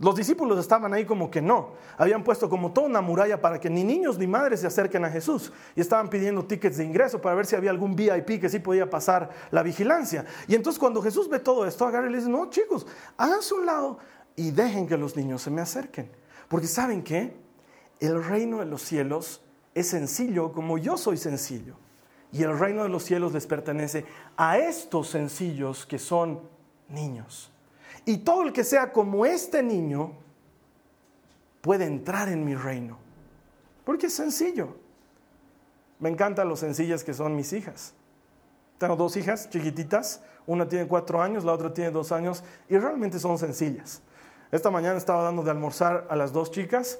Los 0.01 0.15
discípulos 0.15 0.57
estaban 0.59 0.93
ahí 0.93 1.05
como 1.05 1.29
que 1.29 1.41
no. 1.41 1.73
Habían 1.97 2.23
puesto 2.23 2.49
como 2.49 2.71
toda 2.71 2.87
una 2.87 3.01
muralla 3.01 3.41
para 3.41 3.59
que 3.59 3.69
ni 3.69 3.83
niños 3.83 4.17
ni 4.17 4.27
madres 4.27 4.61
se 4.61 4.67
acerquen 4.67 5.03
a 5.03 5.09
Jesús. 5.09 5.51
Y 5.75 5.81
estaban 5.81 6.09
pidiendo 6.09 6.45
tickets 6.45 6.77
de 6.77 6.85
ingreso 6.85 7.19
para 7.21 7.35
ver 7.35 7.45
si 7.45 7.55
había 7.55 7.71
algún 7.71 7.95
VIP 7.95 8.39
que 8.39 8.47
sí 8.47 8.59
podía 8.59 8.89
pasar 8.89 9.29
la 9.51 9.61
vigilancia. 9.61 10.25
Y 10.47 10.55
entonces 10.55 10.79
cuando 10.79 11.01
Jesús 11.01 11.27
ve 11.29 11.39
todo 11.39 11.65
esto, 11.65 11.85
agarra 11.85 12.07
y 12.07 12.11
le 12.11 12.17
dice, 12.19 12.29
no 12.29 12.49
chicos, 12.49 12.87
háganse 13.17 13.53
un 13.53 13.65
lado 13.65 13.99
y 14.37 14.51
dejen 14.51 14.87
que 14.87 14.95
los 14.95 15.17
niños 15.17 15.41
se 15.41 15.51
me 15.51 15.59
acerquen. 15.61 16.09
Porque 16.47 16.67
saben 16.67 17.03
qué? 17.03 17.35
El 17.99 18.23
reino 18.23 18.59
de 18.59 18.65
los 18.65 18.81
cielos 18.81 19.41
es 19.75 19.89
sencillo 19.89 20.53
como 20.53 20.77
yo 20.77 20.95
soy 20.95 21.17
sencillo. 21.17 21.75
Y 22.31 22.43
el 22.43 22.57
reino 22.57 22.83
de 22.83 22.89
los 22.89 23.03
cielos 23.03 23.33
les 23.33 23.47
pertenece 23.47 24.05
a 24.37 24.57
estos 24.57 25.09
sencillos 25.09 25.85
que 25.85 25.99
son 25.99 26.39
niños. 26.87 27.51
Y 28.09 28.17
todo 28.17 28.41
el 28.41 28.51
que 28.51 28.63
sea 28.63 28.91
como 28.91 29.23
este 29.23 29.61
niño 29.61 30.13
puede 31.61 31.85
entrar 31.85 32.27
en 32.27 32.43
mi 32.43 32.55
reino. 32.55 32.97
Porque 33.85 34.07
es 34.07 34.15
sencillo. 34.15 34.77
Me 35.99 36.09
encantan 36.09 36.49
los 36.49 36.61
sencillas 36.61 37.03
que 37.03 37.13
son 37.13 37.35
mis 37.35 37.53
hijas. 37.53 37.93
Tengo 38.79 38.95
dos 38.95 39.15
hijas 39.15 39.51
chiquititas, 39.51 40.23
una 40.47 40.67
tiene 40.67 40.87
cuatro 40.87 41.21
años, 41.21 41.43
la 41.43 41.53
otra 41.53 41.71
tiene 41.71 41.91
dos 41.91 42.11
años, 42.11 42.43
y 42.67 42.79
realmente 42.79 43.19
son 43.19 43.37
sencillas. 43.37 44.01
Esta 44.51 44.71
mañana 44.71 44.97
estaba 44.97 45.21
dando 45.21 45.43
de 45.43 45.51
almorzar 45.51 46.07
a 46.09 46.15
las 46.15 46.33
dos 46.33 46.49
chicas, 46.49 46.97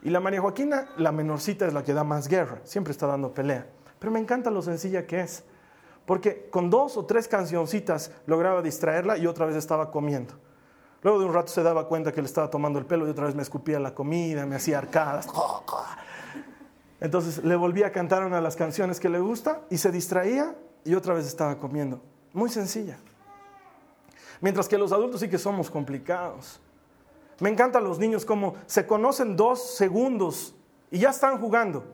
y 0.00 0.10
la 0.10 0.20
María 0.20 0.42
Joaquina, 0.42 0.90
la 0.96 1.10
menorcita, 1.10 1.66
es 1.66 1.74
la 1.74 1.82
que 1.82 1.92
da 1.92 2.04
más 2.04 2.28
guerra, 2.28 2.60
siempre 2.62 2.92
está 2.92 3.08
dando 3.08 3.34
pelea. 3.34 3.66
Pero 3.98 4.12
me 4.12 4.20
encanta 4.20 4.48
lo 4.48 4.62
sencilla 4.62 5.08
que 5.08 5.22
es, 5.22 5.42
porque 6.06 6.48
con 6.50 6.70
dos 6.70 6.96
o 6.96 7.04
tres 7.04 7.26
cancioncitas 7.26 8.12
lograba 8.26 8.62
distraerla 8.62 9.18
y 9.18 9.26
otra 9.26 9.44
vez 9.44 9.56
estaba 9.56 9.90
comiendo. 9.90 10.34
Luego 11.02 11.18
de 11.18 11.26
un 11.26 11.34
rato 11.34 11.48
se 11.52 11.62
daba 11.62 11.88
cuenta 11.88 12.12
que 12.12 12.22
le 12.22 12.26
estaba 12.26 12.48
tomando 12.48 12.78
el 12.78 12.86
pelo 12.86 13.06
y 13.06 13.10
otra 13.10 13.26
vez 13.26 13.34
me 13.34 13.42
escupía 13.42 13.80
la 13.80 13.94
comida, 13.94 14.46
me 14.46 14.56
hacía 14.56 14.78
arcadas. 14.78 15.26
Entonces 17.00 17.42
le 17.42 17.56
volví 17.56 17.82
a 17.82 17.90
cantar 17.90 18.24
una 18.24 18.36
de 18.36 18.42
las 18.42 18.54
canciones 18.54 19.00
que 19.00 19.08
le 19.08 19.18
gusta 19.18 19.62
y 19.68 19.78
se 19.78 19.90
distraía 19.90 20.54
y 20.84 20.94
otra 20.94 21.14
vez 21.14 21.26
estaba 21.26 21.58
comiendo. 21.58 22.00
Muy 22.32 22.48
sencilla. 22.48 22.98
Mientras 24.40 24.68
que 24.68 24.78
los 24.78 24.92
adultos 24.92 25.20
sí 25.20 25.28
que 25.28 25.38
somos 25.38 25.70
complicados. 25.70 26.60
Me 27.40 27.50
encantan 27.50 27.82
los 27.82 27.98
niños 27.98 28.24
como 28.24 28.54
se 28.66 28.86
conocen 28.86 29.36
dos 29.36 29.74
segundos 29.74 30.54
y 30.92 31.00
ya 31.00 31.10
están 31.10 31.40
jugando. 31.40 31.84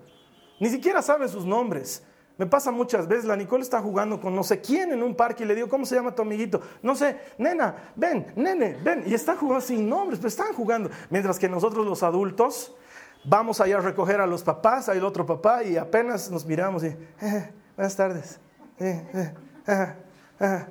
Ni 0.60 0.68
siquiera 0.68 1.00
saben 1.00 1.30
sus 1.30 1.46
nombres. 1.46 2.02
Me 2.38 2.46
pasa 2.46 2.70
muchas 2.70 3.08
veces, 3.08 3.24
la 3.24 3.36
Nicole 3.36 3.64
está 3.64 3.80
jugando 3.80 4.20
con 4.20 4.34
no 4.34 4.44
sé 4.44 4.60
quién 4.60 4.92
en 4.92 5.02
un 5.02 5.16
parque 5.16 5.42
y 5.42 5.46
le 5.46 5.56
digo, 5.56 5.68
¿cómo 5.68 5.84
se 5.84 5.96
llama 5.96 6.14
tu 6.14 6.22
amiguito? 6.22 6.60
No 6.82 6.94
sé, 6.94 7.18
nena, 7.36 7.92
ven, 7.96 8.32
nene, 8.36 8.76
ven. 8.82 9.02
Y 9.06 9.14
está 9.14 9.36
jugando 9.36 9.60
sin 9.60 9.88
nombres, 9.88 10.20
pero 10.20 10.28
están 10.28 10.52
jugando. 10.52 10.88
Mientras 11.10 11.36
que 11.36 11.48
nosotros 11.48 11.84
los 11.84 12.04
adultos 12.04 12.76
vamos 13.24 13.60
allá 13.60 13.78
a 13.78 13.80
recoger 13.80 14.20
a 14.20 14.26
los 14.26 14.44
papás, 14.44 14.88
hay 14.88 14.98
el 14.98 15.04
otro 15.04 15.26
papá 15.26 15.64
y 15.64 15.76
apenas 15.76 16.30
nos 16.30 16.46
miramos 16.46 16.84
y, 16.84 16.86
eh, 16.86 17.52
buenas 17.76 17.96
tardes. 17.96 18.38
Eh, 18.78 19.34
eh, 19.66 20.64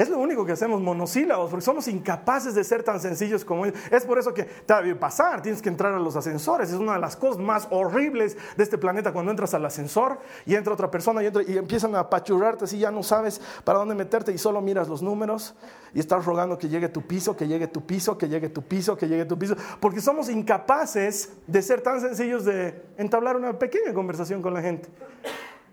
es 0.00 0.08
lo 0.08 0.18
único 0.18 0.46
que 0.46 0.52
hacemos 0.52 0.80
monosílabos, 0.80 1.50
porque 1.50 1.62
somos 1.62 1.86
incapaces 1.86 2.54
de 2.54 2.64
ser 2.64 2.82
tan 2.82 3.00
sencillos 3.00 3.44
como 3.44 3.66
ellos. 3.66 3.78
Es 3.90 4.06
por 4.06 4.18
eso 4.18 4.32
que 4.32 4.44
te 4.44 4.72
debe 4.72 4.94
pasar, 4.94 5.42
tienes 5.42 5.60
que 5.60 5.68
entrar 5.68 5.92
a 5.92 5.98
los 5.98 6.16
ascensores. 6.16 6.70
Es 6.70 6.76
una 6.76 6.94
de 6.94 7.00
las 7.00 7.16
cosas 7.16 7.36
más 7.36 7.68
horribles 7.70 8.34
de 8.56 8.64
este 8.64 8.78
planeta 8.78 9.12
cuando 9.12 9.30
entras 9.30 9.52
al 9.52 9.62
ascensor 9.66 10.18
y 10.46 10.54
entra 10.54 10.72
otra 10.72 10.90
persona 10.90 11.22
y, 11.22 11.26
entra, 11.26 11.42
y 11.42 11.58
empiezan 11.58 11.94
a 11.94 12.00
apachurrarte 12.00 12.64
así, 12.64 12.78
ya 12.78 12.90
no 12.90 13.02
sabes 13.02 13.42
para 13.62 13.78
dónde 13.78 13.94
meterte 13.94 14.32
y 14.32 14.38
solo 14.38 14.62
miras 14.62 14.88
los 14.88 15.02
números 15.02 15.54
y 15.92 16.00
estás 16.00 16.24
rogando 16.24 16.56
que 16.56 16.70
llegue 16.70 16.88
tu 16.88 17.02
piso, 17.02 17.36
que 17.36 17.46
llegue 17.46 17.66
tu 17.66 17.84
piso, 17.84 18.16
que 18.16 18.26
llegue 18.26 18.48
tu 18.48 18.62
piso, 18.62 18.96
que 18.96 19.06
llegue 19.06 19.26
tu 19.26 19.38
piso, 19.38 19.54
porque 19.80 20.00
somos 20.00 20.30
incapaces 20.30 21.30
de 21.46 21.60
ser 21.60 21.82
tan 21.82 22.00
sencillos 22.00 22.46
de 22.46 22.86
entablar 22.96 23.36
una 23.36 23.58
pequeña 23.58 23.92
conversación 23.92 24.40
con 24.40 24.54
la 24.54 24.62
gente. 24.62 24.88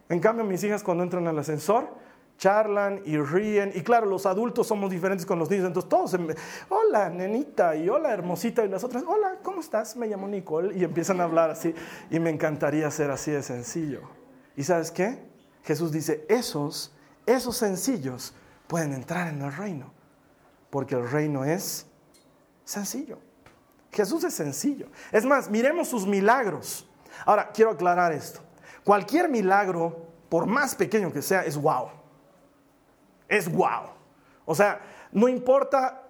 En 0.10 0.20
cambio, 0.20 0.44
mis 0.44 0.62
hijas 0.66 0.84
cuando 0.84 1.04
entran 1.04 1.26
al 1.28 1.40
ascensor, 1.40 1.88
charlan 2.38 3.02
y 3.06 3.18
ríen. 3.18 3.72
Y 3.74 3.82
claro, 3.82 4.06
los 4.06 4.26
adultos 4.26 4.68
somos 4.68 4.90
diferentes 4.90 5.26
con 5.26 5.40
los 5.40 5.50
niños, 5.50 5.68
entonces 5.68 5.90
todos, 5.90 6.16
hola 6.70 7.10
nenita 7.10 7.76
y 7.76 7.90
hola 7.90 8.14
hermosita 8.14 8.64
y 8.64 8.70
las 8.70 8.84
otras, 8.84 9.04
hola, 9.06 9.38
¿cómo 9.44 9.60
estás? 9.60 9.96
Me 9.98 10.08
llamo 10.08 10.28
Nicole 10.28 10.78
y 10.78 10.84
empiezan 10.84 11.20
a 11.20 11.26
hablar 11.26 11.50
así 11.50 11.74
y 12.10 12.20
me 12.20 12.30
encantaría 12.30 12.90
ser 12.92 13.12
así 13.12 13.32
de 13.32 13.44
sencillo. 13.44 14.02
¿Y 14.56 14.64
sabes 14.64 14.92
qué? 14.92 15.20
Jesús 15.64 15.92
dice, 15.92 16.26
esos, 16.30 16.96
esos 17.26 17.58
sencillos 17.58 18.34
pueden 18.68 18.94
entrar 18.94 19.28
en 19.28 19.42
el 19.42 19.52
reino, 19.52 19.92
porque 20.70 20.96
el 20.96 21.10
reino 21.10 21.44
es 21.44 21.86
sencillo. 22.64 23.20
Jesús 23.92 24.24
es 24.24 24.34
sencillo. 24.34 24.88
Es 25.12 25.26
más, 25.26 25.50
miremos 25.50 25.88
sus 25.88 26.06
milagros. 26.06 26.88
Ahora, 27.26 27.52
quiero 27.52 27.72
aclarar 27.72 28.12
esto. 28.12 28.42
Cualquier 28.84 29.28
milagro, 29.28 30.08
por 30.30 30.46
más 30.46 30.76
pequeño 30.76 31.12
que 31.12 31.22
sea, 31.22 31.44
es 31.44 31.58
wow 31.58 31.97
es 33.28 33.52
wow. 33.52 33.92
O 34.46 34.56
sea, 34.56 34.82
no 35.12 35.28
importa 35.28 36.04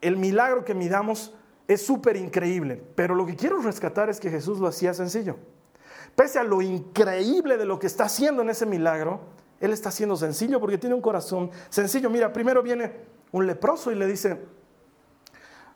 el 0.00 0.16
milagro 0.16 0.64
que 0.64 0.74
midamos, 0.74 1.34
es 1.68 1.84
súper 1.84 2.16
increíble. 2.16 2.82
Pero 2.94 3.14
lo 3.14 3.26
que 3.26 3.36
quiero 3.36 3.60
rescatar 3.60 4.10
es 4.10 4.20
que 4.20 4.30
Jesús 4.30 4.58
lo 4.58 4.68
hacía 4.68 4.94
sencillo. 4.94 5.36
Pese 6.14 6.38
a 6.38 6.44
lo 6.44 6.60
increíble 6.60 7.56
de 7.56 7.64
lo 7.64 7.78
que 7.78 7.86
está 7.86 8.04
haciendo 8.04 8.42
en 8.42 8.50
ese 8.50 8.66
milagro, 8.66 9.20
Él 9.60 9.72
está 9.72 9.88
haciendo 9.88 10.16
sencillo 10.16 10.60
porque 10.60 10.78
tiene 10.78 10.94
un 10.94 11.00
corazón 11.00 11.50
sencillo. 11.70 12.10
Mira, 12.10 12.32
primero 12.32 12.62
viene 12.62 12.92
un 13.30 13.46
leproso 13.46 13.90
y 13.90 13.94
le 13.94 14.06
dice, 14.06 14.38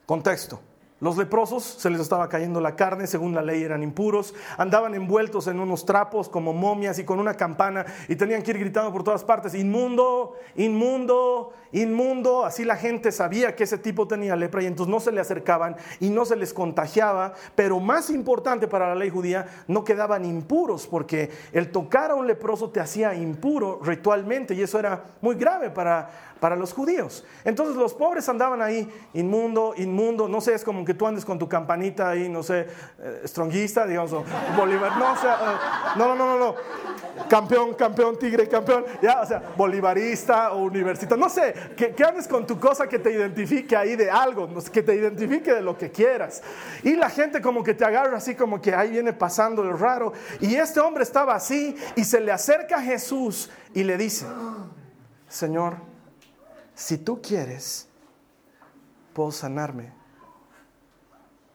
contexto, 0.04 0.60
los 0.98 1.18
leprosos 1.18 1.62
se 1.62 1.90
les 1.90 2.00
estaba 2.00 2.28
cayendo 2.28 2.58
la 2.58 2.74
carne, 2.74 3.06
según 3.06 3.34
la 3.34 3.42
ley 3.42 3.62
eran 3.62 3.82
impuros, 3.82 4.34
andaban 4.56 4.94
envueltos 4.94 5.46
en 5.46 5.60
unos 5.60 5.84
trapos 5.84 6.30
como 6.30 6.54
momias 6.54 6.98
y 6.98 7.04
con 7.04 7.20
una 7.20 7.34
campana 7.34 7.84
y 8.08 8.16
tenían 8.16 8.42
que 8.42 8.52
ir 8.52 8.58
gritando 8.58 8.90
por 8.92 9.04
todas 9.04 9.22
partes, 9.22 9.54
inmundo, 9.54 10.36
inmundo, 10.56 11.52
inmundo. 11.72 12.46
Así 12.46 12.64
la 12.64 12.76
gente 12.76 13.12
sabía 13.12 13.54
que 13.54 13.64
ese 13.64 13.76
tipo 13.76 14.08
tenía 14.08 14.36
lepra 14.36 14.62
y 14.62 14.66
entonces 14.66 14.90
no 14.90 15.00
se 15.00 15.12
le 15.12 15.20
acercaban 15.20 15.76
y 16.00 16.08
no 16.08 16.24
se 16.24 16.34
les 16.34 16.54
contagiaba, 16.54 17.34
pero 17.54 17.78
más 17.78 18.08
importante 18.08 18.66
para 18.66 18.88
la 18.88 18.94
ley 18.94 19.10
judía, 19.10 19.46
no 19.68 19.84
quedaban 19.84 20.24
impuros 20.24 20.86
porque 20.86 21.30
el 21.52 21.70
tocar 21.70 22.10
a 22.10 22.14
un 22.14 22.26
leproso 22.26 22.70
te 22.70 22.80
hacía 22.80 23.14
impuro 23.14 23.80
ritualmente 23.82 24.54
y 24.54 24.62
eso 24.62 24.78
era 24.78 25.04
muy 25.20 25.34
grave 25.34 25.68
para, 25.68 26.35
para 26.40 26.56
los 26.56 26.72
judíos. 26.72 27.24
Entonces 27.44 27.76
los 27.76 27.94
pobres 27.94 28.28
andaban 28.28 28.60
ahí, 28.62 28.88
inmundo, 29.14 29.74
inmundo, 29.76 30.28
no 30.28 30.40
sé, 30.40 30.54
es 30.54 30.64
como 30.64 30.84
que 30.84 30.94
tú 30.94 31.06
andes 31.06 31.24
con 31.24 31.38
tu 31.38 31.48
campanita 31.48 32.10
ahí, 32.10 32.28
no 32.28 32.42
sé, 32.42 32.66
eh, 32.98 33.22
stronguista, 33.24 33.86
digamos, 33.86 34.12
o 34.12 34.24
no, 34.24 35.12
o 35.12 35.16
sea, 35.16 35.34
eh, 35.34 35.96
no, 35.96 36.08
no, 36.08 36.16
no, 36.16 36.38
no, 36.38 36.38
no, 36.38 36.54
campeón, 37.28 37.74
campeón, 37.74 38.18
tigre, 38.18 38.48
campeón, 38.48 38.84
ya, 39.02 39.20
o 39.20 39.26
sea, 39.26 39.42
bolivarista 39.56 40.52
o 40.52 40.64
universitario, 40.64 41.22
no 41.22 41.30
sé, 41.30 41.54
que, 41.76 41.94
que, 41.94 42.04
andes 42.04 42.28
con 42.28 42.46
tu 42.46 42.58
cosa 42.58 42.86
que 42.86 42.98
te 42.98 43.10
identifique 43.10 43.76
ahí 43.76 43.96
de 43.96 44.10
algo, 44.10 44.48
que 44.72 44.82
te 44.82 44.94
identifique 44.94 45.52
de 45.52 45.62
lo 45.62 45.76
que 45.76 45.90
quieras. 45.90 46.42
Y 46.82 46.94
la 46.96 47.10
gente 47.10 47.40
como 47.40 47.62
que 47.62 47.74
te 47.74 47.84
agarra 47.84 48.16
así 48.16 48.34
como 48.34 48.60
que 48.60 48.74
ahí 48.74 48.90
viene 48.90 49.12
pasando 49.12 49.62
el 49.62 49.78
raro. 49.78 50.12
Y 50.40 50.54
este 50.54 50.80
hombre 50.80 51.02
estaba 51.02 51.34
así 51.34 51.76
y 51.94 52.04
se 52.04 52.20
le 52.20 52.32
acerca 52.32 52.76
a 52.76 52.82
Jesús 52.82 53.50
y 53.74 53.84
le 53.84 53.96
dice, 53.96 54.26
Señor, 55.28 55.76
si 56.76 56.98
tú 56.98 57.20
quieres, 57.22 57.88
puedo 59.14 59.32
sanarme. 59.32 59.92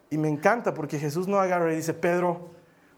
Y 0.10 0.18
me 0.18 0.28
encanta 0.28 0.74
porque 0.74 1.00
Jesús 1.00 1.28
no 1.28 1.40
agarra 1.40 1.72
y 1.72 1.76
dice, 1.76 1.94
Pedro, 1.94 2.50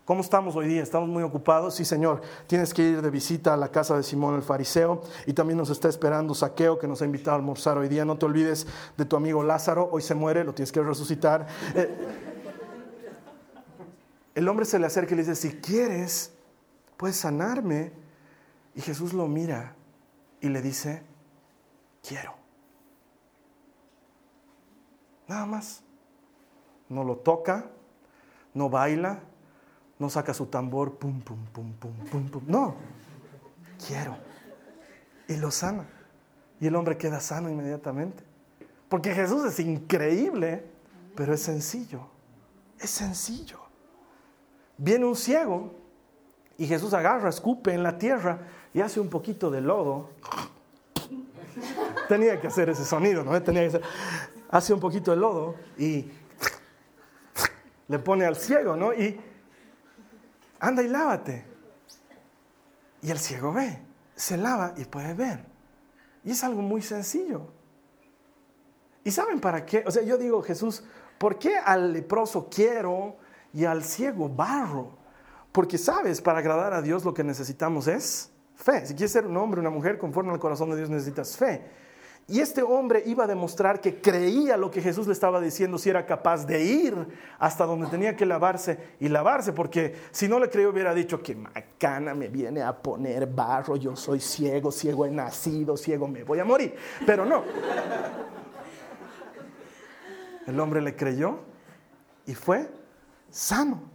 ¿cómo 0.05 0.21
estamos 0.21 0.55
hoy 0.55 0.67
día? 0.67 0.81
¿Estamos 0.81 1.09
muy 1.09 1.21
ocupados? 1.21 1.75
Sí, 1.75 1.83
Señor, 1.83 2.21
tienes 2.47 2.73
que 2.73 2.81
ir 2.81 3.01
de 3.01 3.09
visita 3.09 3.53
a 3.53 3.57
la 3.57 3.67
casa 3.67 3.97
de 3.97 4.03
Simón 4.03 4.35
el 4.35 4.41
Fariseo 4.41 5.01
y 5.27 5.33
también 5.33 5.57
nos 5.57 5.69
está 5.69 5.89
esperando 5.89 6.33
Saqueo 6.33 6.79
que 6.79 6.87
nos 6.87 7.01
ha 7.01 7.05
invitado 7.05 7.31
a 7.35 7.39
almorzar 7.39 7.77
hoy 7.77 7.89
día. 7.89 8.05
No 8.05 8.17
te 8.17 8.25
olvides 8.25 8.65
de 8.97 9.03
tu 9.03 9.17
amigo 9.17 9.43
Lázaro, 9.43 9.89
hoy 9.91 10.01
se 10.01 10.15
muere, 10.15 10.45
lo 10.45 10.53
tienes 10.53 10.71
que 10.71 10.81
resucitar. 10.81 11.45
Eh, 11.75 11.93
el 14.33 14.47
hombre 14.47 14.65
se 14.65 14.79
le 14.79 14.87
acerca 14.87 15.13
y 15.13 15.17
le 15.17 15.23
dice, 15.23 15.35
si 15.35 15.57
quieres, 15.57 16.31
puedes 16.95 17.17
sanarme. 17.17 17.91
Y 18.75 18.81
Jesús 18.81 19.11
lo 19.11 19.27
mira 19.27 19.75
y 20.39 20.47
le 20.47 20.61
dice, 20.61 21.03
quiero. 22.07 22.35
Nada 25.27 25.45
más. 25.45 25.81
No 26.89 27.03
lo 27.03 27.15
toca, 27.15 27.65
no 28.53 28.69
baila, 28.69 29.19
no 29.97 30.09
saca 30.09 30.33
su 30.33 30.45
tambor, 30.45 30.97
pum, 30.97 31.21
pum, 31.21 31.43
pum, 31.51 31.73
pum, 31.73 31.93
pum, 32.11 32.29
pum. 32.29 32.43
No, 32.45 32.75
quiero. 33.87 34.15
Y 35.27 35.37
lo 35.37 35.49
sana. 35.49 35.87
Y 36.59 36.67
el 36.67 36.75
hombre 36.75 36.97
queda 36.97 37.19
sano 37.19 37.49
inmediatamente. 37.49 38.23
Porque 38.89 39.13
Jesús 39.15 39.43
es 39.45 39.59
increíble, 39.59 40.65
pero 41.15 41.33
es 41.33 41.41
sencillo. 41.41 42.01
Es 42.77 42.91
sencillo. 42.91 43.59
Viene 44.77 45.05
un 45.05 45.15
ciego 45.15 45.73
Y 46.57 46.67
Jesús 46.67 46.93
agarra, 46.93 47.29
escupe 47.29 47.73
en 47.73 47.81
la 47.81 47.97
tierra 47.97 48.39
y 48.73 48.81
hace 48.81 48.99
un 48.99 49.09
poquito 49.09 49.49
de 49.49 49.61
lodo. 49.61 50.09
Tenía 52.07 52.39
que 52.39 52.47
hacer 52.47 52.69
ese 52.69 52.85
sonido, 52.85 53.23
¿no? 53.23 53.41
Tenía 53.41 53.61
que 53.61 53.67
hacer. 53.67 53.81
Hace 54.49 54.73
un 54.73 54.79
poquito 54.79 55.11
de 55.11 55.17
lodo 55.17 55.55
y 55.77 56.11
le 57.87 57.99
pone 57.99 58.25
al 58.25 58.35
ciego, 58.35 58.75
¿no? 58.75 58.93
Y 58.93 59.19
anda 60.59 60.83
y 60.83 60.87
lávate. 60.87 61.45
Y 63.01 63.11
el 63.11 63.19
ciego 63.19 63.51
ve, 63.51 63.79
se 64.15 64.37
lava 64.37 64.73
y 64.77 64.85
puede 64.85 65.13
ver. 65.13 65.45
Y 66.23 66.31
es 66.31 66.43
algo 66.43 66.61
muy 66.61 66.81
sencillo. 66.81 67.47
¿Y 69.03 69.11
saben 69.11 69.39
para 69.39 69.65
qué? 69.65 69.83
O 69.85 69.91
sea, 69.91 70.03
yo 70.03 70.17
digo, 70.17 70.41
Jesús, 70.41 70.83
¿por 71.17 71.37
qué 71.37 71.57
al 71.57 71.91
leproso 71.91 72.47
quiero 72.49 73.17
y 73.51 73.65
al 73.65 73.83
ciego 73.83 74.29
barro? 74.29 74.97
Porque 75.51 75.77
sabes, 75.77 76.21
para 76.21 76.39
agradar 76.39 76.73
a 76.73 76.81
Dios 76.81 77.03
lo 77.03 77.13
que 77.13 77.23
necesitamos 77.23 77.87
es 77.87 78.31
fe. 78.55 78.85
Si 78.85 78.95
quieres 78.95 79.11
ser 79.11 79.25
un 79.25 79.35
hombre, 79.35 79.59
una 79.59 79.69
mujer 79.69 79.97
conforme 79.97 80.31
al 80.31 80.39
corazón 80.39 80.69
de 80.69 80.77
Dios, 80.77 80.89
necesitas 80.89 81.35
fe. 81.35 81.61
Y 82.27 82.39
este 82.39 82.63
hombre 82.63 83.03
iba 83.05 83.25
a 83.25 83.27
demostrar 83.27 83.81
que 83.81 83.99
creía 83.99 84.55
lo 84.55 84.71
que 84.71 84.81
Jesús 84.81 85.07
le 85.07 85.13
estaba 85.13 85.41
diciendo 85.41 85.77
si 85.77 85.89
era 85.89 86.05
capaz 86.05 86.45
de 86.45 86.63
ir 86.63 86.95
hasta 87.37 87.65
donde 87.65 87.87
tenía 87.87 88.15
que 88.15 88.25
lavarse 88.25 88.95
y 89.01 89.09
lavarse, 89.09 89.51
porque 89.51 89.93
si 90.11 90.29
no 90.29 90.39
le 90.39 90.49
creyó 90.49 90.69
hubiera 90.69 90.93
dicho 90.93 91.21
que 91.21 91.35
macana 91.35 92.13
me 92.13 92.29
viene 92.29 92.61
a 92.61 92.73
poner 92.81 93.27
barro, 93.27 93.75
yo 93.75 93.95
soy 93.97 94.21
ciego, 94.21 94.71
ciego 94.71 95.05
he 95.05 95.11
nacido, 95.11 95.75
ciego 95.75 96.07
me 96.07 96.23
voy 96.23 96.39
a 96.39 96.45
morir. 96.45 96.75
Pero 97.05 97.25
no. 97.25 97.43
El 100.47 100.59
hombre 100.59 100.81
le 100.81 100.95
creyó 100.95 101.39
y 102.25 102.35
fue 102.35 102.69
sano. 103.29 103.92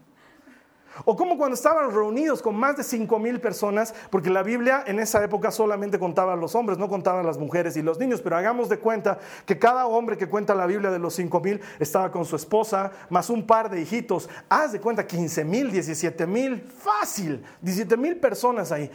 O 1.04 1.16
como 1.16 1.36
cuando 1.36 1.54
estaban 1.54 1.92
reunidos 1.92 2.42
con 2.42 2.56
más 2.56 2.76
de 2.76 2.84
cinco 2.84 3.18
mil 3.18 3.40
personas, 3.40 3.94
porque 4.10 4.30
la 4.30 4.42
Biblia 4.42 4.84
en 4.86 4.98
esa 4.98 5.22
época 5.22 5.50
solamente 5.50 5.98
contaba 5.98 6.32
a 6.32 6.36
los 6.36 6.54
hombres, 6.54 6.78
no 6.78 6.88
contaban 6.88 7.24
a 7.24 7.28
las 7.28 7.38
mujeres 7.38 7.76
y 7.76 7.82
los 7.82 7.98
niños, 7.98 8.20
pero 8.20 8.36
hagamos 8.36 8.68
de 8.68 8.78
cuenta 8.78 9.18
que 9.46 9.58
cada 9.58 9.86
hombre 9.86 10.16
que 10.16 10.28
cuenta 10.28 10.54
la 10.54 10.66
Biblia 10.66 10.90
de 10.90 10.98
los 10.98 11.14
cinco 11.14 11.40
mil 11.40 11.60
estaba 11.78 12.10
con 12.10 12.24
su 12.24 12.36
esposa, 12.36 12.92
más 13.10 13.30
un 13.30 13.46
par 13.46 13.70
de 13.70 13.80
hijitos. 13.80 14.28
Haz 14.48 14.72
de 14.72 14.80
cuenta 14.80 15.06
15 15.06 15.44
mil, 15.44 15.70
17 15.70 16.26
mil, 16.26 16.60
fácil, 16.60 17.44
17 17.62 17.96
mil 17.96 18.16
personas 18.16 18.72
ahí. 18.72 18.90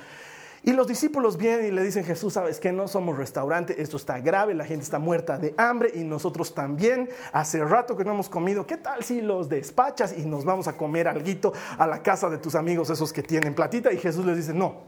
Y 0.65 0.71
los 0.71 0.87
discípulos 0.87 1.35
vienen 1.35 1.65
y 1.65 1.71
le 1.71 1.83
dicen, 1.83 2.05
Jesús, 2.05 2.33
sabes 2.33 2.57
que 2.57 2.71
no 2.71 2.87
somos 2.87 3.17
restaurante, 3.17 3.81
esto 3.81 3.97
está 3.97 4.21
grave, 4.21 4.53
la 4.53 4.63
gente 4.63 4.85
está 4.85 4.97
muerta 4.97 5.37
de 5.37 5.53
hambre 5.57 5.91
y 5.93 6.05
nosotros 6.05 6.55
también. 6.55 7.09
Hace 7.33 7.65
rato 7.65 7.97
que 7.97 8.05
no 8.05 8.11
hemos 8.11 8.29
comido, 8.29 8.65
¿qué 8.65 8.77
tal 8.77 9.03
si 9.03 9.19
los 9.19 9.49
despachas 9.49 10.17
y 10.17 10.25
nos 10.25 10.45
vamos 10.45 10.69
a 10.69 10.77
comer 10.77 11.09
algo 11.09 11.51
a 11.77 11.85
la 11.85 12.01
casa 12.01 12.29
de 12.29 12.37
tus 12.37 12.55
amigos, 12.55 12.89
esos 12.89 13.11
que 13.11 13.21
tienen 13.21 13.53
platita? 13.53 13.91
Y 13.91 13.97
Jesús 13.97 14.25
les 14.25 14.37
dice, 14.37 14.53
no, 14.53 14.83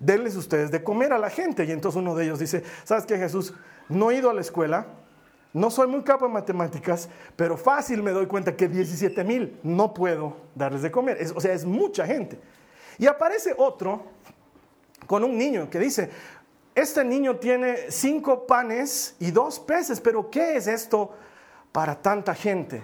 denles 0.00 0.34
ustedes 0.34 0.72
de 0.72 0.82
comer 0.82 1.12
a 1.12 1.18
la 1.18 1.30
gente. 1.30 1.64
Y 1.64 1.70
entonces 1.70 2.00
uno 2.00 2.16
de 2.16 2.24
ellos 2.24 2.40
dice, 2.40 2.64
¿sabes 2.82 3.06
qué 3.06 3.16
Jesús? 3.16 3.54
No 3.88 4.10
he 4.10 4.16
ido 4.16 4.28
a 4.28 4.34
la 4.34 4.40
escuela, 4.40 4.88
no 5.52 5.70
soy 5.70 5.86
muy 5.86 6.02
capo 6.02 6.26
en 6.26 6.32
matemáticas, 6.32 7.08
pero 7.36 7.56
fácil 7.56 8.02
me 8.02 8.10
doy 8.10 8.26
cuenta 8.26 8.56
que 8.56 8.66
17 8.66 9.22
mil 9.22 9.56
no 9.62 9.94
puedo 9.94 10.36
darles 10.56 10.82
de 10.82 10.90
comer. 10.90 11.18
o 11.32 11.40
sea, 11.40 11.52
es 11.52 11.64
mucha 11.64 12.04
gente. 12.06 12.40
Y 12.98 13.06
aparece 13.06 13.54
otro 13.56 14.15
con 15.06 15.24
un 15.24 15.36
niño 15.36 15.68
que 15.68 15.78
dice, 15.78 16.10
este 16.74 17.04
niño 17.04 17.36
tiene 17.36 17.90
cinco 17.90 18.46
panes 18.46 19.16
y 19.18 19.30
dos 19.30 19.58
peces, 19.58 20.00
pero 20.00 20.30
¿qué 20.30 20.56
es 20.56 20.66
esto 20.66 21.14
para 21.72 22.00
tanta 22.00 22.34
gente? 22.34 22.82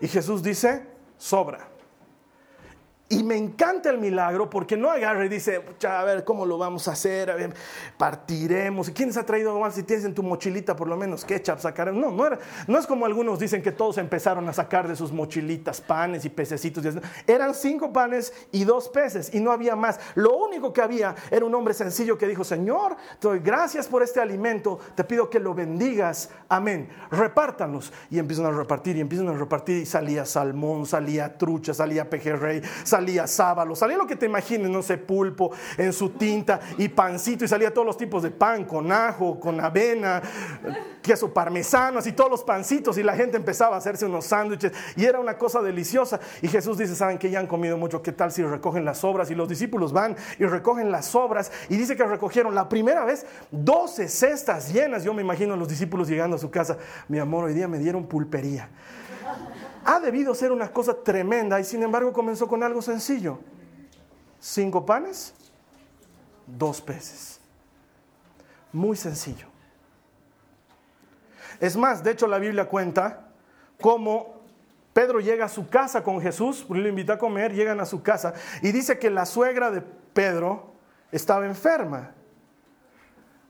Y 0.00 0.08
Jesús 0.08 0.42
dice, 0.42 0.86
sobra. 1.16 1.69
Y 3.12 3.24
me 3.24 3.36
encanta 3.36 3.90
el 3.90 3.98
milagro 3.98 4.48
porque 4.48 4.76
no 4.76 4.88
agarra 4.88 5.26
y 5.26 5.28
dice, 5.28 5.64
a 5.84 6.04
ver, 6.04 6.22
¿cómo 6.22 6.46
lo 6.46 6.58
vamos 6.58 6.86
a 6.86 6.92
hacer? 6.92 7.52
Partiremos. 7.98 8.88
¿Y 8.88 8.92
quién 8.92 9.12
se 9.12 9.18
ha 9.18 9.26
traído 9.26 9.58
más? 9.58 9.74
Si 9.74 9.82
tienes 9.82 10.04
en 10.04 10.14
tu 10.14 10.22
mochilita 10.22 10.76
por 10.76 10.86
lo 10.86 10.96
menos 10.96 11.24
ketchup, 11.24 11.58
sacar. 11.58 11.92
No, 11.92 12.12
no, 12.12 12.24
era, 12.24 12.38
no 12.68 12.78
es 12.78 12.86
como 12.86 13.06
algunos 13.06 13.40
dicen 13.40 13.62
que 13.62 13.72
todos 13.72 13.98
empezaron 13.98 14.48
a 14.48 14.52
sacar 14.52 14.86
de 14.86 14.94
sus 14.94 15.10
mochilitas 15.10 15.80
panes 15.80 16.24
y 16.24 16.28
pececitos. 16.28 16.84
Eran 17.26 17.52
cinco 17.52 17.92
panes 17.92 18.32
y 18.52 18.62
dos 18.62 18.88
peces 18.88 19.34
y 19.34 19.40
no 19.40 19.50
había 19.50 19.74
más. 19.74 19.98
Lo 20.14 20.36
único 20.36 20.72
que 20.72 20.80
había 20.80 21.16
era 21.32 21.44
un 21.44 21.52
hombre 21.56 21.74
sencillo 21.74 22.16
que 22.16 22.28
dijo, 22.28 22.44
Señor, 22.44 22.94
te 23.18 23.26
doy 23.26 23.40
gracias 23.40 23.88
por 23.88 24.04
este 24.04 24.20
alimento, 24.20 24.78
te 24.94 25.02
pido 25.02 25.28
que 25.28 25.40
lo 25.40 25.52
bendigas. 25.52 26.30
Amén. 26.48 26.88
Repártanos. 27.10 27.92
Y 28.08 28.20
empiezan 28.20 28.46
a 28.46 28.52
repartir 28.52 28.96
y 28.98 29.00
empiezan 29.00 29.26
a 29.26 29.32
repartir 29.32 29.78
y 29.78 29.86
salía 29.86 30.24
salmón, 30.24 30.86
salía 30.86 31.36
trucha, 31.36 31.74
salía 31.74 32.08
pejerrey, 32.08 32.62
salía 32.84 32.99
salía 33.00 33.26
sábalo, 33.26 33.74
salía 33.74 33.96
lo 33.96 34.06
que 34.06 34.14
te 34.14 34.26
imagines, 34.26 34.68
no 34.68 34.82
sé, 34.82 34.98
pulpo 34.98 35.50
en 35.78 35.90
su 35.90 36.10
tinta 36.10 36.60
y 36.76 36.88
pancito, 36.88 37.46
y 37.46 37.48
salía 37.48 37.72
todos 37.72 37.86
los 37.86 37.96
tipos 37.96 38.22
de 38.22 38.30
pan, 38.30 38.66
con 38.66 38.92
ajo, 38.92 39.40
con 39.40 39.58
avena, 39.58 40.20
queso 41.00 41.32
parmesano, 41.32 41.98
así 41.98 42.12
todos 42.12 42.30
los 42.30 42.44
pancitos, 42.44 42.98
y 42.98 43.02
la 43.02 43.16
gente 43.16 43.38
empezaba 43.38 43.76
a 43.76 43.78
hacerse 43.78 44.04
unos 44.04 44.26
sándwiches, 44.26 44.72
y 44.96 45.06
era 45.06 45.18
una 45.18 45.38
cosa 45.38 45.62
deliciosa. 45.62 46.20
Y 46.42 46.48
Jesús 46.48 46.76
dice, 46.76 46.94
¿saben 46.94 47.16
que 47.16 47.30
ya 47.30 47.40
han 47.40 47.46
comido 47.46 47.78
mucho? 47.78 48.02
¿Qué 48.02 48.12
tal 48.12 48.32
si 48.32 48.42
recogen 48.42 48.84
las 48.84 48.98
sobras? 48.98 49.30
Y 49.30 49.34
los 49.34 49.48
discípulos 49.48 49.94
van 49.94 50.14
y 50.38 50.44
recogen 50.44 50.92
las 50.92 51.06
sobras, 51.06 51.50
y 51.70 51.78
dice 51.78 51.96
que 51.96 52.04
recogieron 52.04 52.54
la 52.54 52.68
primera 52.68 53.06
vez 53.06 53.24
12 53.50 54.08
cestas 54.08 54.74
llenas. 54.74 55.04
Yo 55.04 55.14
me 55.14 55.22
imagino 55.22 55.54
a 55.54 55.56
los 55.56 55.68
discípulos 55.68 56.06
llegando 56.06 56.36
a 56.36 56.38
su 56.38 56.50
casa, 56.50 56.76
mi 57.08 57.18
amor, 57.18 57.44
hoy 57.44 57.54
día 57.54 57.66
me 57.66 57.78
dieron 57.78 58.06
pulpería 58.06 58.68
ha 59.84 60.00
debido 60.00 60.34
ser 60.34 60.52
una 60.52 60.72
cosa 60.72 60.94
tremenda 60.94 61.58
y 61.60 61.64
sin 61.64 61.82
embargo 61.82 62.12
comenzó 62.12 62.46
con 62.46 62.62
algo 62.62 62.82
sencillo. 62.82 63.38
Cinco 64.38 64.84
panes, 64.84 65.34
dos 66.46 66.80
peces. 66.80 67.40
Muy 68.72 68.96
sencillo. 68.96 69.46
Es 71.58 71.76
más, 71.76 72.02
de 72.02 72.12
hecho 72.12 72.26
la 72.26 72.38
Biblia 72.38 72.66
cuenta 72.66 73.28
cómo 73.80 74.40
Pedro 74.92 75.20
llega 75.20 75.44
a 75.44 75.48
su 75.48 75.68
casa 75.68 76.02
con 76.02 76.20
Jesús, 76.20 76.66
lo 76.68 76.88
invita 76.88 77.14
a 77.14 77.18
comer, 77.18 77.52
llegan 77.52 77.80
a 77.80 77.86
su 77.86 78.02
casa 78.02 78.34
y 78.62 78.72
dice 78.72 78.98
que 78.98 79.10
la 79.10 79.26
suegra 79.26 79.70
de 79.70 79.82
Pedro 79.82 80.72
estaba 81.12 81.46
enferma. 81.46 82.12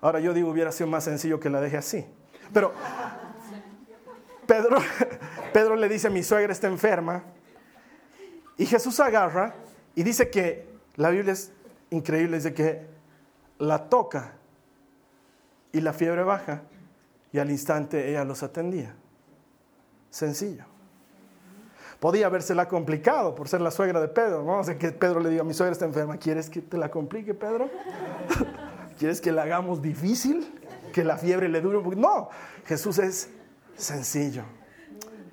Ahora 0.01 0.21
yo 0.21 0.33
digo, 0.33 0.51
hubiera 0.51 0.73
sido 0.73 0.89
más 0.89 1.05
sencillo 1.05 1.41
que 1.41 1.51
la 1.51 1.61
deje 1.61 1.77
así. 1.77 2.07
Pero 2.53 2.73
Pedro, 4.51 4.79
Pedro 5.53 5.77
le 5.77 5.89
dice, 5.89 6.11
mi 6.11 6.25
suegra 6.25 6.53
está 6.53 6.67
enferma. 6.67 7.23
Y 8.57 8.67
Jesús 8.67 8.99
agarra 8.99 9.55
y 9.95 10.03
dice 10.03 10.29
que, 10.29 10.69
la 10.97 11.11
Biblia 11.11 11.35
es 11.35 11.53
increíble, 11.91 12.39
dice 12.39 12.53
que 12.53 12.85
la 13.59 13.89
toca 13.89 14.33
y 15.71 15.81
la 15.81 15.93
fiebre 15.93 16.25
baja 16.25 16.63
y 17.33 17.39
al 17.39 17.49
instante 17.49 18.11
ella 18.11 18.25
los 18.25 18.43
atendía. 18.43 18.97
Sencillo. 20.11 20.65
Podía 22.01 22.27
habérsela 22.27 22.67
complicado 22.67 23.37
por 23.37 23.49
ser 23.49 23.61
la 23.61 23.71
suegra 23.71 24.01
de 24.01 24.09
Pedro, 24.09 24.43
¿no? 24.43 24.59
O 24.59 24.65
que 24.65 24.91
Pedro 24.91 25.21
le 25.21 25.31
diga, 25.31 25.45
mi 25.45 25.55
suegra 25.55 25.73
está 25.73 25.85
enferma, 25.85 26.17
¿quieres 26.17 26.51
que 26.51 26.61
te 26.61 26.77
la 26.77 26.91
complique, 26.91 27.35
Pedro? 27.35 27.71
¿Quieres 28.99 29.21
que 29.21 29.31
la 29.31 29.43
hagamos 29.43 29.81
difícil? 29.81 30.53
¿Que 30.93 31.05
la 31.05 31.19
fiebre 31.19 31.49
le 31.49 31.61
dure? 31.61 31.79
No, 31.95 32.31
Jesús 32.65 32.99
es 32.99 33.31
sencillo. 33.81 34.45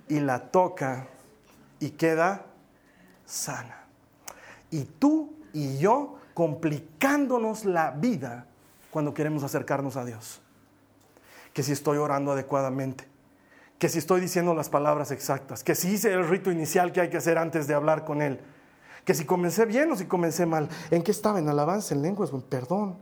Y 0.08 0.20
la 0.20 0.52
toca 0.52 1.08
y 1.80 1.92
queda 1.92 2.46
sana. 3.26 3.86
Y 4.72 4.84
tú 4.84 5.34
y 5.54 5.78
yo 5.78 6.18
complicándonos 6.34 7.66
la 7.66 7.92
vida 7.92 8.46
cuando 8.92 9.14
queremos 9.14 9.44
acercarnos 9.44 9.98
a 9.98 10.06
Dios. 10.06 10.42
Que 11.54 11.64
si 11.64 11.72
estoy 11.72 11.98
orando 11.98 12.32
adecuadamente, 12.32 13.08
que 13.80 13.90
si 13.90 14.00
estoy 14.00 14.22
diciendo 14.22 14.54
las 14.54 14.70
palabras 14.70 15.12
exactas, 15.12 15.64
que 15.64 15.76
si 15.76 15.90
hice 15.90 16.14
el 16.14 16.28
rito 16.28 16.52
inicial 16.52 16.92
que 16.92 17.02
hay 17.02 17.10
que 17.10 17.18
hacer 17.18 17.38
antes 17.38 17.68
de 17.68 17.74
hablar 17.74 18.06
con 18.06 18.22
Él, 18.22 18.40
que 19.06 19.14
si 19.14 19.26
comencé 19.26 19.66
bien 19.66 19.92
o 19.92 19.96
si 19.96 20.06
comencé 20.06 20.46
mal, 20.46 20.70
en 20.92 21.02
qué 21.02 21.12
estaba, 21.12 21.40
en 21.40 21.48
alabanza, 21.50 21.96
en 21.96 22.02
lenguas, 22.02 22.32
en 22.32 22.42
perdón, 22.42 22.98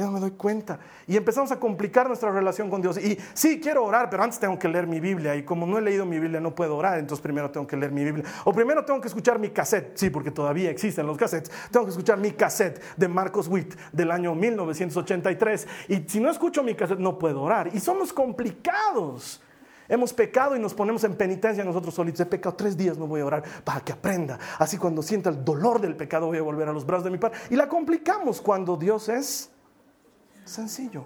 ya 0.00 0.06
no 0.06 0.12
me 0.12 0.20
doy 0.20 0.30
cuenta. 0.32 0.78
Y 1.06 1.16
empezamos 1.16 1.52
a 1.52 1.60
complicar 1.60 2.08
nuestra 2.08 2.30
relación 2.30 2.70
con 2.70 2.80
Dios. 2.80 2.96
Y 2.98 3.18
sí, 3.34 3.60
quiero 3.60 3.84
orar, 3.84 4.08
pero 4.08 4.22
antes 4.22 4.38
tengo 4.38 4.58
que 4.58 4.66
leer 4.66 4.86
mi 4.86 4.98
Biblia. 4.98 5.36
Y 5.36 5.42
como 5.44 5.66
no 5.66 5.78
he 5.78 5.82
leído 5.82 6.06
mi 6.06 6.18
Biblia, 6.18 6.40
no 6.40 6.54
puedo 6.54 6.76
orar. 6.76 6.98
Entonces 6.98 7.22
primero 7.22 7.50
tengo 7.50 7.66
que 7.66 7.76
leer 7.76 7.92
mi 7.92 8.02
Biblia. 8.04 8.24
O 8.44 8.52
primero 8.52 8.84
tengo 8.84 9.00
que 9.00 9.08
escuchar 9.08 9.38
mi 9.38 9.50
cassette. 9.50 9.96
Sí, 9.96 10.10
porque 10.10 10.30
todavía 10.30 10.70
existen 10.70 11.06
los 11.06 11.18
cassettes. 11.18 11.50
Tengo 11.70 11.84
que 11.84 11.90
escuchar 11.90 12.18
mi 12.18 12.32
cassette 12.32 12.80
de 12.96 13.08
Marcos 13.08 13.48
Witt 13.48 13.74
del 13.92 14.10
año 14.10 14.34
1983. 14.34 15.68
Y 15.88 16.04
si 16.08 16.18
no 16.18 16.30
escucho 16.30 16.62
mi 16.62 16.74
cassette, 16.74 16.98
no 16.98 17.18
puedo 17.18 17.42
orar. 17.42 17.68
Y 17.74 17.80
somos 17.80 18.12
complicados. 18.12 19.42
Hemos 19.90 20.12
pecado 20.12 20.54
y 20.56 20.60
nos 20.60 20.72
ponemos 20.72 21.02
en 21.02 21.16
penitencia 21.16 21.64
nosotros 21.64 21.92
solitos. 21.92 22.20
He 22.20 22.26
pecado 22.26 22.54
tres 22.54 22.76
días, 22.76 22.96
no 22.96 23.08
voy 23.08 23.22
a 23.22 23.26
orar 23.26 23.42
para 23.64 23.80
que 23.80 23.90
aprenda. 23.90 24.38
Así 24.56 24.78
cuando 24.78 25.02
sienta 25.02 25.30
el 25.30 25.44
dolor 25.44 25.80
del 25.80 25.96
pecado 25.96 26.28
voy 26.28 26.38
a 26.38 26.42
volver 26.42 26.68
a 26.68 26.72
los 26.72 26.86
brazos 26.86 27.04
de 27.04 27.10
mi 27.10 27.18
Padre. 27.18 27.36
Y 27.50 27.56
la 27.56 27.68
complicamos 27.68 28.40
cuando 28.40 28.76
Dios 28.76 29.08
es 29.08 29.50
Sencillo. 30.50 31.04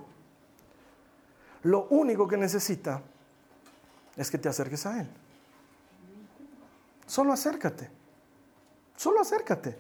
Lo 1.64 1.86
único 1.90 2.26
que 2.26 2.38
necesita 2.38 3.02
es 4.16 4.30
que 4.30 4.38
te 4.38 4.48
acerques 4.48 4.86
a 4.86 5.02
Él. 5.02 5.08
Solo 7.06 7.30
acércate. 7.30 7.90
Solo 8.96 9.20
acércate. 9.20 9.76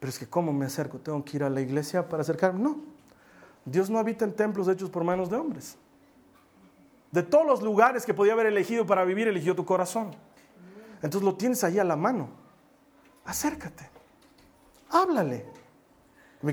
Pero 0.00 0.08
es 0.08 0.18
que 0.18 0.26
¿cómo 0.26 0.50
me 0.50 0.64
acerco? 0.64 0.98
¿Tengo 0.98 1.22
que 1.22 1.36
ir 1.36 1.44
a 1.44 1.50
la 1.50 1.60
iglesia 1.60 2.08
para 2.08 2.22
acercarme? 2.22 2.58
No. 2.58 2.80
Dios 3.66 3.90
no 3.90 3.98
habita 3.98 4.24
en 4.24 4.32
templos 4.32 4.66
hechos 4.66 4.88
por 4.88 5.04
manos 5.04 5.28
de 5.28 5.36
hombres. 5.36 5.76
De 7.12 7.22
todos 7.22 7.46
los 7.46 7.60
lugares 7.60 8.06
que 8.06 8.14
podía 8.14 8.32
haber 8.32 8.46
elegido 8.46 8.86
para 8.86 9.04
vivir, 9.04 9.28
eligió 9.28 9.54
tu 9.54 9.66
corazón. 9.66 10.12
Entonces 11.02 11.22
lo 11.22 11.34
tienes 11.34 11.62
ahí 11.64 11.78
a 11.78 11.84
la 11.84 11.96
mano. 11.96 12.30
Acércate. 13.26 13.90
Háblale. 14.88 15.44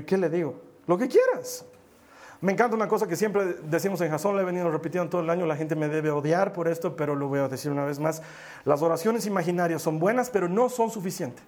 ¿Qué 0.06 0.18
le 0.18 0.28
digo? 0.28 0.60
Lo 0.86 0.98
que 0.98 1.08
quieras. 1.08 1.64
Me 2.44 2.52
encanta 2.52 2.76
una 2.76 2.88
cosa 2.88 3.06
que 3.06 3.16
siempre 3.16 3.54
decimos 3.62 4.02
en 4.02 4.10
Jason, 4.10 4.36
le 4.36 4.42
he 4.42 4.44
venido 4.44 4.70
repitiendo 4.70 5.08
todo 5.08 5.22
el 5.22 5.30
año, 5.30 5.46
la 5.46 5.56
gente 5.56 5.74
me 5.74 5.88
debe 5.88 6.10
odiar 6.10 6.52
por 6.52 6.68
esto, 6.68 6.94
pero 6.94 7.14
lo 7.14 7.26
voy 7.26 7.40
a 7.40 7.48
decir 7.48 7.72
una 7.72 7.86
vez 7.86 7.98
más. 7.98 8.20
Las 8.66 8.82
oraciones 8.82 9.24
imaginarias 9.24 9.80
son 9.80 9.98
buenas, 9.98 10.28
pero 10.28 10.46
no 10.46 10.68
son 10.68 10.90
suficientes. 10.90 11.42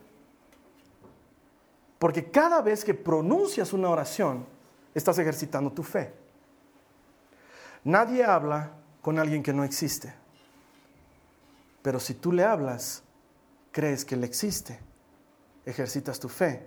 Porque 1.98 2.30
cada 2.30 2.62
vez 2.62 2.82
que 2.82 2.94
pronuncias 2.94 3.74
una 3.74 3.90
oración, 3.90 4.46
estás 4.94 5.18
ejercitando 5.18 5.70
tu 5.70 5.82
fe. 5.82 6.14
Nadie 7.84 8.24
habla 8.24 8.70
con 9.02 9.18
alguien 9.18 9.42
que 9.42 9.52
no 9.52 9.64
existe. 9.64 10.14
Pero 11.82 12.00
si 12.00 12.14
tú 12.14 12.32
le 12.32 12.42
hablas, 12.42 13.02
crees 13.70 14.02
que 14.02 14.14
Él 14.14 14.24
existe, 14.24 14.80
ejercitas 15.66 16.18
tu 16.18 16.30
fe. 16.30 16.66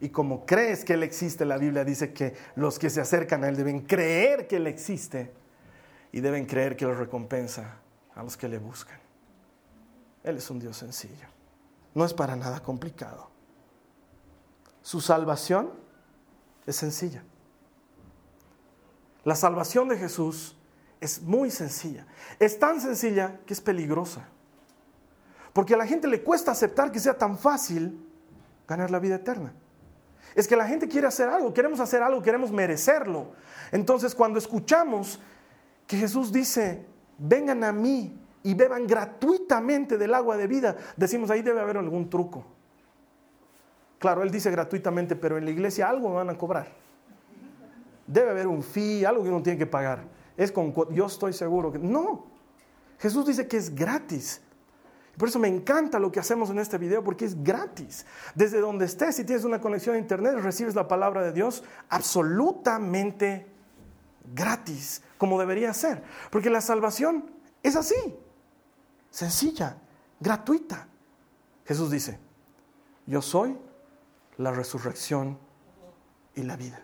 Y 0.00 0.08
como 0.08 0.46
crees 0.46 0.84
que 0.84 0.94
Él 0.94 1.02
existe, 1.02 1.44
la 1.44 1.58
Biblia 1.58 1.84
dice 1.84 2.12
que 2.12 2.34
los 2.56 2.78
que 2.78 2.88
se 2.88 3.00
acercan 3.00 3.44
a 3.44 3.48
Él 3.48 3.56
deben 3.56 3.80
creer 3.80 4.48
que 4.48 4.56
Él 4.56 4.66
existe 4.66 5.32
y 6.10 6.20
deben 6.20 6.46
creer 6.46 6.76
que 6.76 6.86
Él 6.86 6.96
recompensa 6.96 7.76
a 8.14 8.22
los 8.22 8.36
que 8.36 8.48
le 8.48 8.58
buscan. 8.58 8.98
Él 10.24 10.38
es 10.38 10.50
un 10.50 10.58
Dios 10.58 10.76
sencillo. 10.76 11.28
No 11.94 12.04
es 12.04 12.14
para 12.14 12.34
nada 12.34 12.60
complicado. 12.60 13.30
Su 14.82 15.00
salvación 15.00 15.70
es 16.66 16.76
sencilla. 16.76 17.22
La 19.24 19.34
salvación 19.34 19.88
de 19.88 19.98
Jesús 19.98 20.56
es 21.00 21.20
muy 21.20 21.50
sencilla. 21.50 22.06
Es 22.38 22.58
tan 22.58 22.80
sencilla 22.80 23.40
que 23.44 23.52
es 23.52 23.60
peligrosa. 23.60 24.28
Porque 25.52 25.74
a 25.74 25.76
la 25.76 25.86
gente 25.86 26.08
le 26.08 26.22
cuesta 26.22 26.52
aceptar 26.52 26.90
que 26.90 27.00
sea 27.00 27.18
tan 27.18 27.36
fácil 27.36 28.06
ganar 28.66 28.90
la 28.90 28.98
vida 28.98 29.16
eterna. 29.16 29.52
Es 30.34 30.46
que 30.46 30.56
la 30.56 30.66
gente 30.66 30.88
quiere 30.88 31.06
hacer 31.06 31.28
algo, 31.28 31.52
queremos 31.52 31.80
hacer 31.80 32.02
algo, 32.02 32.22
queremos 32.22 32.50
merecerlo. 32.52 33.32
Entonces 33.72 34.14
cuando 34.14 34.38
escuchamos 34.38 35.20
que 35.86 35.96
Jesús 35.96 36.32
dice, 36.32 36.86
vengan 37.18 37.64
a 37.64 37.72
mí 37.72 38.18
y 38.42 38.54
beban 38.54 38.86
gratuitamente 38.86 39.98
del 39.98 40.14
agua 40.14 40.36
de 40.36 40.46
vida, 40.46 40.76
decimos, 40.96 41.30
ahí 41.30 41.42
debe 41.42 41.60
haber 41.60 41.76
algún 41.76 42.08
truco. 42.08 42.44
Claro, 43.98 44.22
Él 44.22 44.30
dice 44.30 44.50
gratuitamente, 44.50 45.14
pero 45.14 45.36
en 45.36 45.44
la 45.44 45.50
iglesia 45.50 45.88
algo 45.88 46.08
me 46.08 46.14
van 46.14 46.30
a 46.30 46.38
cobrar. 46.38 46.68
Debe 48.06 48.30
haber 48.30 48.46
un 48.46 48.62
fee, 48.62 49.04
algo 49.04 49.22
que 49.22 49.28
uno 49.28 49.42
tiene 49.42 49.58
que 49.58 49.66
pagar. 49.66 50.04
Es 50.36 50.50
con, 50.50 50.74
yo 50.92 51.06
estoy 51.06 51.32
seguro 51.32 51.70
que 51.70 51.78
no. 51.78 52.26
Jesús 52.98 53.26
dice 53.26 53.46
que 53.46 53.58
es 53.58 53.74
gratis. 53.74 54.40
Por 55.16 55.28
eso 55.28 55.38
me 55.38 55.48
encanta 55.48 55.98
lo 55.98 56.10
que 56.10 56.20
hacemos 56.20 56.50
en 56.50 56.58
este 56.58 56.78
video 56.78 57.04
porque 57.04 57.24
es 57.24 57.42
gratis. 57.42 58.06
Desde 58.34 58.60
donde 58.60 58.86
estés, 58.86 59.16
si 59.16 59.24
tienes 59.24 59.44
una 59.44 59.60
conexión 59.60 59.96
a 59.96 59.98
internet, 59.98 60.36
recibes 60.40 60.74
la 60.74 60.88
palabra 60.88 61.22
de 61.22 61.32
Dios 61.32 61.62
absolutamente 61.88 63.46
gratis, 64.34 65.02
como 65.18 65.38
debería 65.38 65.74
ser. 65.74 66.02
Porque 66.30 66.50
la 66.50 66.60
salvación 66.60 67.30
es 67.62 67.76
así, 67.76 68.16
sencilla, 69.10 69.76
gratuita. 70.20 70.88
Jesús 71.66 71.90
dice, 71.90 72.18
yo 73.06 73.20
soy 73.20 73.56
la 74.38 74.52
resurrección 74.52 75.38
y 76.34 76.42
la 76.42 76.56
vida. 76.56 76.82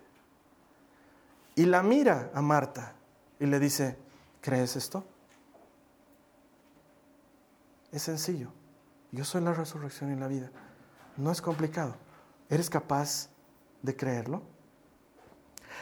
Y 1.55 1.65
la 1.65 1.83
mira 1.83 2.31
a 2.35 2.43
Marta 2.43 2.95
y 3.41 3.47
le 3.47 3.59
dice, 3.59 3.97
¿crees 4.43 4.77
esto? 4.77 5.07
Es 7.93 8.03
sencillo. 8.03 8.51
Yo 9.13 9.25
soy 9.25 9.43
la 9.43 9.55
resurrección 9.55 10.13
y 10.13 10.17
la 10.17 10.29
vida. 10.29 10.51
No 11.17 11.31
es 11.31 11.41
complicado. 11.41 11.97
¿Eres 12.49 12.69
capaz 12.69 13.29
de 13.83 13.97
creerlo? 13.97 14.43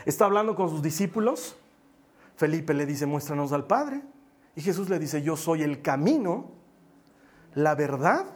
Está 0.04 0.26
hablando 0.26 0.54
con 0.54 0.68
sus 0.68 0.82
discípulos. 0.82 1.56
Felipe 2.36 2.74
le 2.74 2.86
dice, 2.86 3.06
muéstranos 3.06 3.52
al 3.52 3.66
Padre. 3.66 4.02
Y 4.56 4.60
Jesús 4.60 4.88
le 4.88 4.98
dice, 4.98 5.22
yo 5.22 5.36
soy 5.36 5.62
el 5.62 5.82
camino, 5.82 6.50
la 7.54 7.74
verdad 7.74 8.26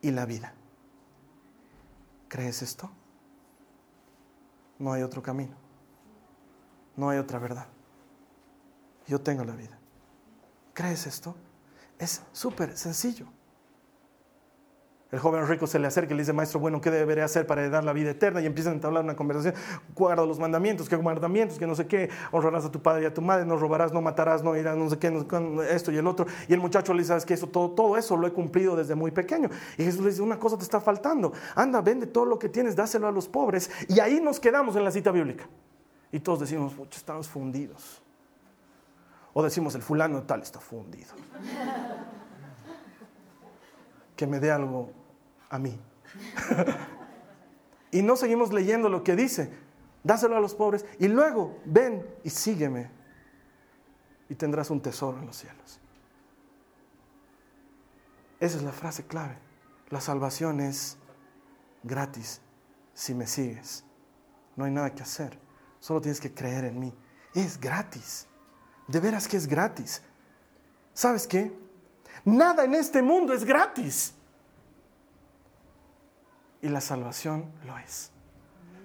y 0.00 0.10
la 0.10 0.26
vida. 0.26 0.52
¿Crees 2.28 2.62
esto? 2.62 2.90
No 4.78 4.92
hay 4.92 5.02
otro 5.02 5.22
camino. 5.22 5.54
No 6.96 7.08
hay 7.08 7.18
otra 7.18 7.38
verdad. 7.38 7.66
Yo 9.06 9.20
tengo 9.20 9.44
la 9.44 9.54
vida. 9.54 9.78
¿Crees 10.74 11.06
esto? 11.06 11.34
Es 12.02 12.20
súper 12.32 12.76
sencillo. 12.76 13.26
El 15.12 15.20
joven 15.20 15.46
rico 15.46 15.68
se 15.68 15.78
le 15.78 15.86
acerca 15.86 16.12
y 16.12 16.16
le 16.16 16.22
dice, 16.22 16.32
maestro, 16.32 16.58
bueno, 16.58 16.80
¿qué 16.80 16.90
debería 16.90 17.24
hacer 17.24 17.46
para 17.46 17.68
dar 17.68 17.84
la 17.84 17.92
vida 17.92 18.10
eterna? 18.10 18.40
Y 18.40 18.46
empiezan 18.46 18.72
a 18.72 18.74
entablar 18.76 19.04
una 19.04 19.14
conversación. 19.14 19.54
Guarda 19.94 20.26
los 20.26 20.40
mandamientos, 20.40 20.88
¿qué 20.88 20.96
mandamientos? 20.96 21.60
Que 21.60 21.66
no 21.68 21.76
sé 21.76 21.86
qué. 21.86 22.10
Honrarás 22.32 22.64
a 22.64 22.72
tu 22.72 22.82
padre 22.82 23.04
y 23.04 23.06
a 23.06 23.14
tu 23.14 23.22
madre, 23.22 23.46
no 23.46 23.56
robarás, 23.56 23.92
no 23.92 24.00
matarás, 24.00 24.42
no 24.42 24.56
irás, 24.56 24.76
no 24.76 24.90
sé 24.90 24.98
qué, 24.98 25.12
esto 25.70 25.92
y 25.92 25.96
el 25.96 26.08
otro. 26.08 26.26
Y 26.48 26.54
el 26.54 26.58
muchacho 26.58 26.92
le 26.92 27.00
dice, 27.00 27.10
¿sabes 27.10 27.24
qué? 27.24 27.34
Eso, 27.34 27.46
todo, 27.46 27.70
todo 27.70 27.96
eso 27.96 28.16
lo 28.16 28.26
he 28.26 28.32
cumplido 28.32 28.74
desde 28.74 28.96
muy 28.96 29.12
pequeño. 29.12 29.48
Y 29.78 29.84
Jesús 29.84 30.00
le 30.00 30.10
dice, 30.10 30.22
una 30.22 30.40
cosa 30.40 30.56
te 30.56 30.64
está 30.64 30.80
faltando. 30.80 31.32
Anda, 31.54 31.80
vende 31.82 32.08
todo 32.08 32.24
lo 32.24 32.36
que 32.36 32.48
tienes, 32.48 32.74
dáselo 32.74 33.06
a 33.06 33.12
los 33.12 33.28
pobres. 33.28 33.70
Y 33.86 34.00
ahí 34.00 34.20
nos 34.20 34.40
quedamos 34.40 34.74
en 34.74 34.82
la 34.82 34.90
cita 34.90 35.12
bíblica. 35.12 35.44
Y 36.10 36.18
todos 36.18 36.40
decimos, 36.40 36.72
estamos 36.90 37.28
fundidos. 37.28 38.01
O 39.34 39.42
decimos, 39.42 39.74
el 39.74 39.82
fulano 39.82 40.22
tal 40.22 40.42
está 40.42 40.60
fundido. 40.60 41.14
que 44.16 44.26
me 44.26 44.40
dé 44.40 44.50
algo 44.50 44.92
a 45.48 45.58
mí. 45.58 45.80
y 47.90 48.02
no 48.02 48.16
seguimos 48.16 48.52
leyendo 48.52 48.88
lo 48.88 49.02
que 49.02 49.16
dice. 49.16 49.52
Dáselo 50.04 50.36
a 50.36 50.40
los 50.40 50.54
pobres 50.54 50.84
y 50.98 51.08
luego 51.08 51.58
ven 51.64 52.04
y 52.24 52.30
sígueme 52.30 52.90
y 54.28 54.34
tendrás 54.34 54.70
un 54.70 54.80
tesoro 54.80 55.18
en 55.18 55.26
los 55.26 55.36
cielos. 55.36 55.80
Esa 58.40 58.56
es 58.56 58.62
la 58.64 58.72
frase 58.72 59.04
clave. 59.06 59.38
La 59.90 60.00
salvación 60.00 60.60
es 60.60 60.96
gratis 61.82 62.40
si 62.94 63.14
me 63.14 63.26
sigues. 63.26 63.84
No 64.56 64.64
hay 64.64 64.72
nada 64.72 64.94
que 64.94 65.02
hacer. 65.02 65.38
Solo 65.78 66.00
tienes 66.00 66.20
que 66.20 66.32
creer 66.32 66.64
en 66.64 66.80
mí. 66.80 66.94
Es 67.34 67.60
gratis. 67.60 68.26
De 68.92 69.00
veras 69.00 69.26
que 69.26 69.38
es 69.38 69.46
gratis. 69.46 70.02
¿Sabes 70.92 71.26
qué? 71.26 71.50
Nada 72.26 72.64
en 72.64 72.74
este 72.74 73.00
mundo 73.00 73.32
es 73.32 73.42
gratis 73.42 74.12
y 76.60 76.68
la 76.68 76.82
salvación 76.82 77.50
lo 77.66 77.78
es. 77.78 78.10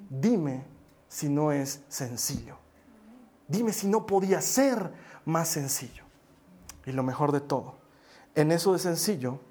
Dime 0.09 0.63
si 1.09 1.27
no 1.27 1.51
es 1.51 1.81
sencillo. 1.89 2.57
Dime 3.49 3.73
si 3.73 3.87
no 3.87 4.05
podía 4.05 4.39
ser 4.39 4.93
más 5.25 5.49
sencillo. 5.49 6.05
Y 6.85 6.93
lo 6.93 7.03
mejor 7.03 7.33
de 7.33 7.41
todo, 7.41 7.75
en 8.33 8.53
eso 8.53 8.71
de 8.71 8.79
sencillo, 8.79 9.41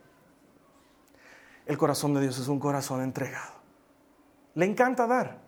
el 1.67 1.77
corazón 1.77 2.15
de 2.15 2.23
Dios 2.23 2.39
es 2.39 2.49
un 2.49 2.61
corazón 2.61 3.03
entregado. 3.03 3.53
Le 4.55 4.65
encanta 4.65 5.07
dar. 5.07 5.43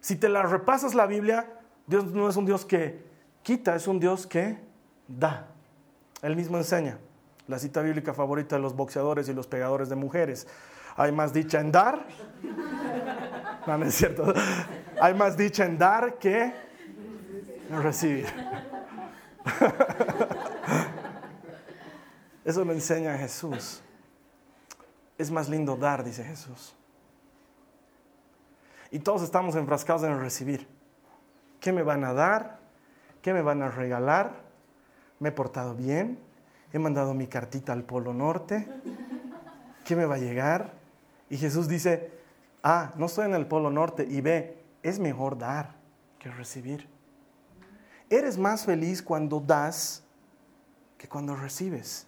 Si 0.00 0.14
te 0.14 0.28
la 0.28 0.44
repasas 0.44 0.94
la 0.94 1.06
Biblia, 1.06 1.60
Dios 1.88 2.04
no 2.04 2.28
es 2.28 2.36
un 2.36 2.46
Dios 2.46 2.64
que 2.64 3.08
quita, 3.42 3.74
es 3.74 3.86
un 3.86 4.00
Dios 4.00 4.26
que 4.26 4.58
da. 5.06 5.46
Él 6.22 6.36
mismo 6.36 6.56
enseña. 6.56 6.98
La 7.46 7.58
cita 7.58 7.80
bíblica 7.80 8.12
favorita 8.12 8.56
de 8.56 8.62
los 8.62 8.74
boxeadores 8.76 9.28
y 9.28 9.34
los 9.34 9.46
pegadores 9.46 9.88
de 9.88 9.96
mujeres. 9.96 10.46
Hay 10.96 11.12
más 11.12 11.32
dicha 11.32 11.60
en 11.60 11.72
dar. 11.72 12.04
No, 13.66 13.78
no 13.78 13.84
es 13.84 13.94
cierto. 13.94 14.34
Hay 15.00 15.14
más 15.14 15.36
dicha 15.36 15.64
en 15.64 15.78
dar 15.78 16.18
que 16.18 16.52
en 17.70 17.82
recibir. 17.82 18.26
Eso 22.44 22.64
lo 22.64 22.72
enseña 22.72 23.16
Jesús. 23.18 23.82
Es 25.16 25.30
más 25.30 25.48
lindo 25.48 25.76
dar, 25.76 26.02
dice 26.02 26.24
Jesús. 26.24 26.74
Y 28.90 28.98
todos 29.00 29.22
estamos 29.22 29.54
enfrascados 29.54 30.02
en 30.04 30.18
recibir. 30.18 30.66
¿Qué 31.60 31.72
me 31.72 31.82
van 31.82 32.04
a 32.04 32.12
dar? 32.12 32.57
¿Qué 33.22 33.32
me 33.32 33.42
van 33.42 33.62
a 33.62 33.68
regalar? 33.68 34.42
¿Me 35.18 35.30
he 35.30 35.32
portado 35.32 35.74
bien? 35.74 36.18
¿He 36.72 36.78
mandado 36.78 37.14
mi 37.14 37.26
cartita 37.26 37.72
al 37.72 37.84
Polo 37.84 38.12
Norte? 38.12 38.68
¿Qué 39.84 39.96
me 39.96 40.04
va 40.04 40.16
a 40.16 40.18
llegar? 40.18 40.72
Y 41.30 41.36
Jesús 41.36 41.68
dice, 41.68 42.10
ah, 42.62 42.92
no 42.96 43.06
estoy 43.06 43.26
en 43.26 43.34
el 43.34 43.46
Polo 43.46 43.70
Norte 43.70 44.06
y 44.08 44.20
ve, 44.20 44.62
es 44.82 44.98
mejor 44.98 45.38
dar 45.38 45.74
que 46.18 46.30
recibir. 46.30 46.88
Eres 48.10 48.38
más 48.38 48.64
feliz 48.64 49.02
cuando 49.02 49.40
das 49.40 50.02
que 50.96 51.08
cuando 51.08 51.34
recibes. 51.36 52.06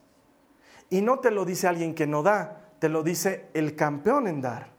Y 0.89 1.03
no 1.03 1.21
te 1.21 1.31
lo 1.31 1.45
dice 1.45 1.69
alguien 1.69 1.95
que 1.95 2.07
no 2.07 2.23
da, 2.23 2.69
te 2.79 2.89
lo 2.89 3.03
dice 3.03 3.49
el 3.55 3.77
campeón 3.77 4.27
en 4.27 4.41
dar. 4.41 4.71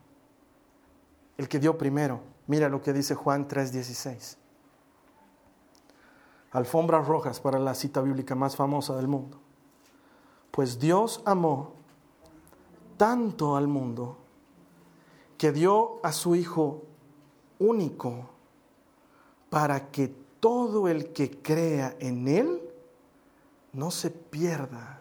el 1.38 1.48
que 1.48 1.58
dio 1.58 1.78
primero. 1.78 2.20
Mira 2.46 2.68
lo 2.68 2.82
que 2.82 2.92
dice 2.92 3.14
Juan 3.14 3.48
3:16. 3.48 4.36
Alfombras 6.52 7.06
rojas 7.06 7.40
para 7.40 7.58
la 7.58 7.74
cita 7.74 8.00
bíblica 8.00 8.34
más 8.34 8.56
famosa 8.56 8.94
del 8.96 9.08
mundo. 9.08 9.40
Pues 10.50 10.78
Dios 10.78 11.22
amó 11.24 11.72
tanto 12.96 13.56
al 13.56 13.68
mundo 13.68 14.18
que 15.38 15.50
dio 15.50 15.98
a 16.02 16.12
su 16.12 16.36
Hijo 16.36 16.82
único 17.58 18.28
para 19.48 19.90
que 19.90 20.08
todo 20.40 20.88
el 20.88 21.12
que 21.12 21.30
crea 21.42 21.96
en 22.00 22.28
Él 22.28 22.60
no 23.72 23.90
se 23.90 24.10
pierda, 24.10 25.00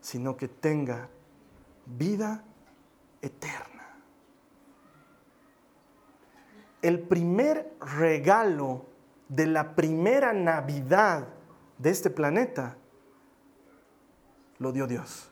sino 0.00 0.36
que 0.36 0.48
tenga 0.48 1.08
vida 1.84 2.42
eterna. 3.20 3.96
El 6.80 7.00
primer 7.00 7.76
regalo 7.80 8.89
de 9.30 9.46
la 9.46 9.74
primera 9.74 10.32
Navidad 10.32 11.28
de 11.78 11.90
este 11.90 12.10
planeta 12.10 12.76
lo 14.58 14.72
dio 14.72 14.86
Dios. 14.86 15.30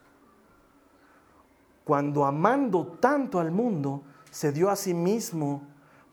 Cuando 1.85 2.25
amando 2.25 2.87
tanto 2.87 3.41
al 3.41 3.51
mundo, 3.51 4.03
se 4.31 4.53
dio 4.53 4.71
a 4.71 4.77
sí 4.77 4.95
mismo 4.95 5.63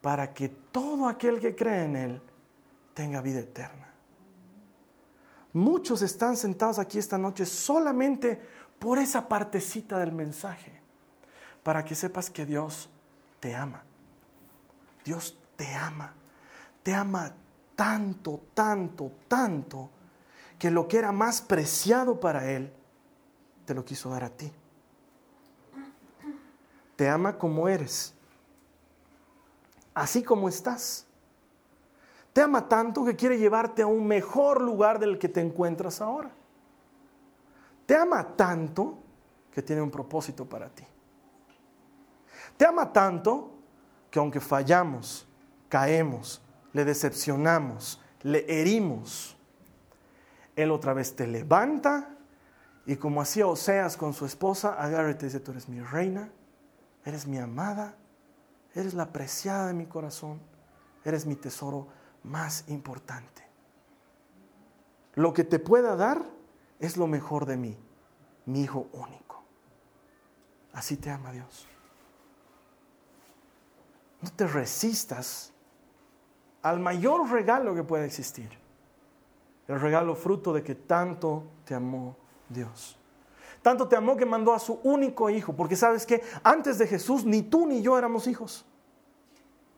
para 0.01 0.33
que 0.33 0.49
todo 0.49 1.07
aquel 1.07 1.39
que 1.39 1.55
cree 1.55 1.85
en 1.85 1.95
Él 1.95 2.21
tenga 2.93 3.21
vida 3.21 3.39
eterna. 3.39 3.93
Muchos 5.53 6.01
están 6.01 6.35
sentados 6.35 6.79
aquí 6.79 6.97
esta 6.97 7.17
noche 7.17 7.45
solamente 7.45 8.41
por 8.79 8.97
esa 8.97 9.27
partecita 9.27 9.99
del 9.99 10.11
mensaje, 10.11 10.81
para 11.63 11.85
que 11.85 11.95
sepas 11.95 12.29
que 12.29 12.45
Dios 12.45 12.89
te 13.39 13.55
ama. 13.55 13.83
Dios 15.03 15.37
te 15.55 15.73
ama. 15.75 16.13
Te 16.83 16.93
ama 16.93 17.33
tanto, 17.75 18.41
tanto, 18.53 19.11
tanto, 19.27 19.89
que 20.57 20.71
lo 20.71 20.87
que 20.87 20.97
era 20.97 21.11
más 21.11 21.41
preciado 21.41 22.19
para 22.19 22.49
Él, 22.51 22.71
te 23.65 23.73
lo 23.73 23.83
quiso 23.83 24.09
dar 24.09 24.23
a 24.23 24.29
ti. 24.29 24.51
Te 26.95 27.09
ama 27.09 27.37
como 27.37 27.67
eres, 27.67 28.13
así 29.93 30.23
como 30.23 30.47
estás. 30.47 31.05
Te 32.31 32.41
ama 32.41 32.67
tanto 32.67 33.03
que 33.05 33.15
quiere 33.15 33.37
llevarte 33.37 33.81
a 33.81 33.87
un 33.87 34.05
mejor 34.07 34.61
lugar 34.61 34.99
del 34.99 35.17
que 35.17 35.29
te 35.29 35.41
encuentras 35.41 36.01
ahora. 36.01 36.31
Te 37.85 37.95
ama 37.95 38.35
tanto 38.35 38.97
que 39.51 39.61
tiene 39.61 39.81
un 39.81 39.91
propósito 39.91 40.45
para 40.45 40.69
ti. 40.69 40.83
Te 42.57 42.65
ama 42.65 42.91
tanto 42.91 43.51
que 44.09 44.19
aunque 44.19 44.39
fallamos, 44.39 45.27
caemos, 45.69 46.41
le 46.75 46.83
decepcionamos, 46.83 48.01
le 48.23 48.45
herimos, 48.49 49.37
Él 50.57 50.71
otra 50.71 50.93
vez 50.93 51.15
te 51.15 51.25
levanta 51.25 52.09
y 52.85 52.97
como 52.97 53.21
hacía 53.21 53.47
Oseas 53.47 53.95
con 53.95 54.13
su 54.13 54.25
esposa, 54.25 54.73
agarra 54.73 55.11
y 55.11 55.15
te 55.15 55.27
dice, 55.27 55.39
tú 55.39 55.51
eres 55.51 55.69
mi 55.69 55.79
reina, 55.79 56.29
eres 57.05 57.27
mi 57.27 57.37
amada, 57.37 57.95
eres 58.73 58.93
la 58.93 59.13
preciada 59.13 59.67
de 59.67 59.73
mi 59.73 59.85
corazón, 59.85 60.41
eres 61.05 61.25
mi 61.25 61.37
tesoro 61.37 61.87
más 62.23 62.65
importante. 62.67 63.47
Lo 65.13 65.33
que 65.33 65.45
te 65.45 65.59
pueda 65.59 65.95
dar 65.95 66.25
es 66.81 66.97
lo 66.97 67.07
mejor 67.07 67.45
de 67.45 67.55
mí, 67.55 67.77
mi 68.47 68.63
hijo 68.63 68.89
único. 68.91 69.45
Así 70.73 70.97
te 70.97 71.09
ama 71.09 71.31
Dios. 71.31 71.69
No 74.21 74.29
te 74.29 74.45
resistas 74.45 75.53
al 76.65 76.79
mayor 76.79 77.29
regalo 77.29 77.75
que 77.75 77.83
pueda 77.83 78.05
existir. 78.05 78.49
El 79.67 79.79
regalo 79.79 80.15
fruto 80.15 80.51
de 80.51 80.63
que 80.63 80.73
tanto 80.73 81.43
te 81.63 81.75
amó 81.75 82.17
Dios. 82.49 82.97
Tanto 83.61 83.87
te 83.87 83.95
amó 83.95 84.17
que 84.17 84.25
mandó 84.25 84.51
a 84.51 84.57
su 84.57 84.79
único 84.81 85.29
hijo, 85.29 85.55
porque 85.55 85.75
sabes 85.75 86.07
que 86.07 86.23
antes 86.43 86.79
de 86.79 86.87
Jesús 86.87 87.23
ni 87.23 87.43
tú 87.43 87.67
ni 87.67 87.83
yo 87.83 87.99
éramos 87.99 88.25
hijos. 88.25 88.65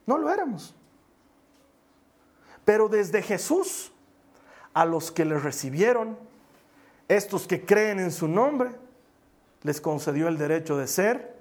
No 0.05 0.17
lo 0.17 0.31
éramos. 0.31 0.73
Pero 2.63 2.87
desde 2.87 3.21
Jesús, 3.21 3.91
a 4.73 4.85
los 4.85 5.11
que 5.11 5.25
le 5.25 5.37
recibieron, 5.39 6.17
estos 7.09 7.47
que 7.47 7.65
creen 7.65 7.99
en 7.99 8.13
su 8.13 8.29
nombre, 8.29 8.71
les 9.63 9.81
concedió 9.81 10.29
el 10.29 10.37
derecho 10.37 10.77
de 10.77 10.87
ser 10.87 11.35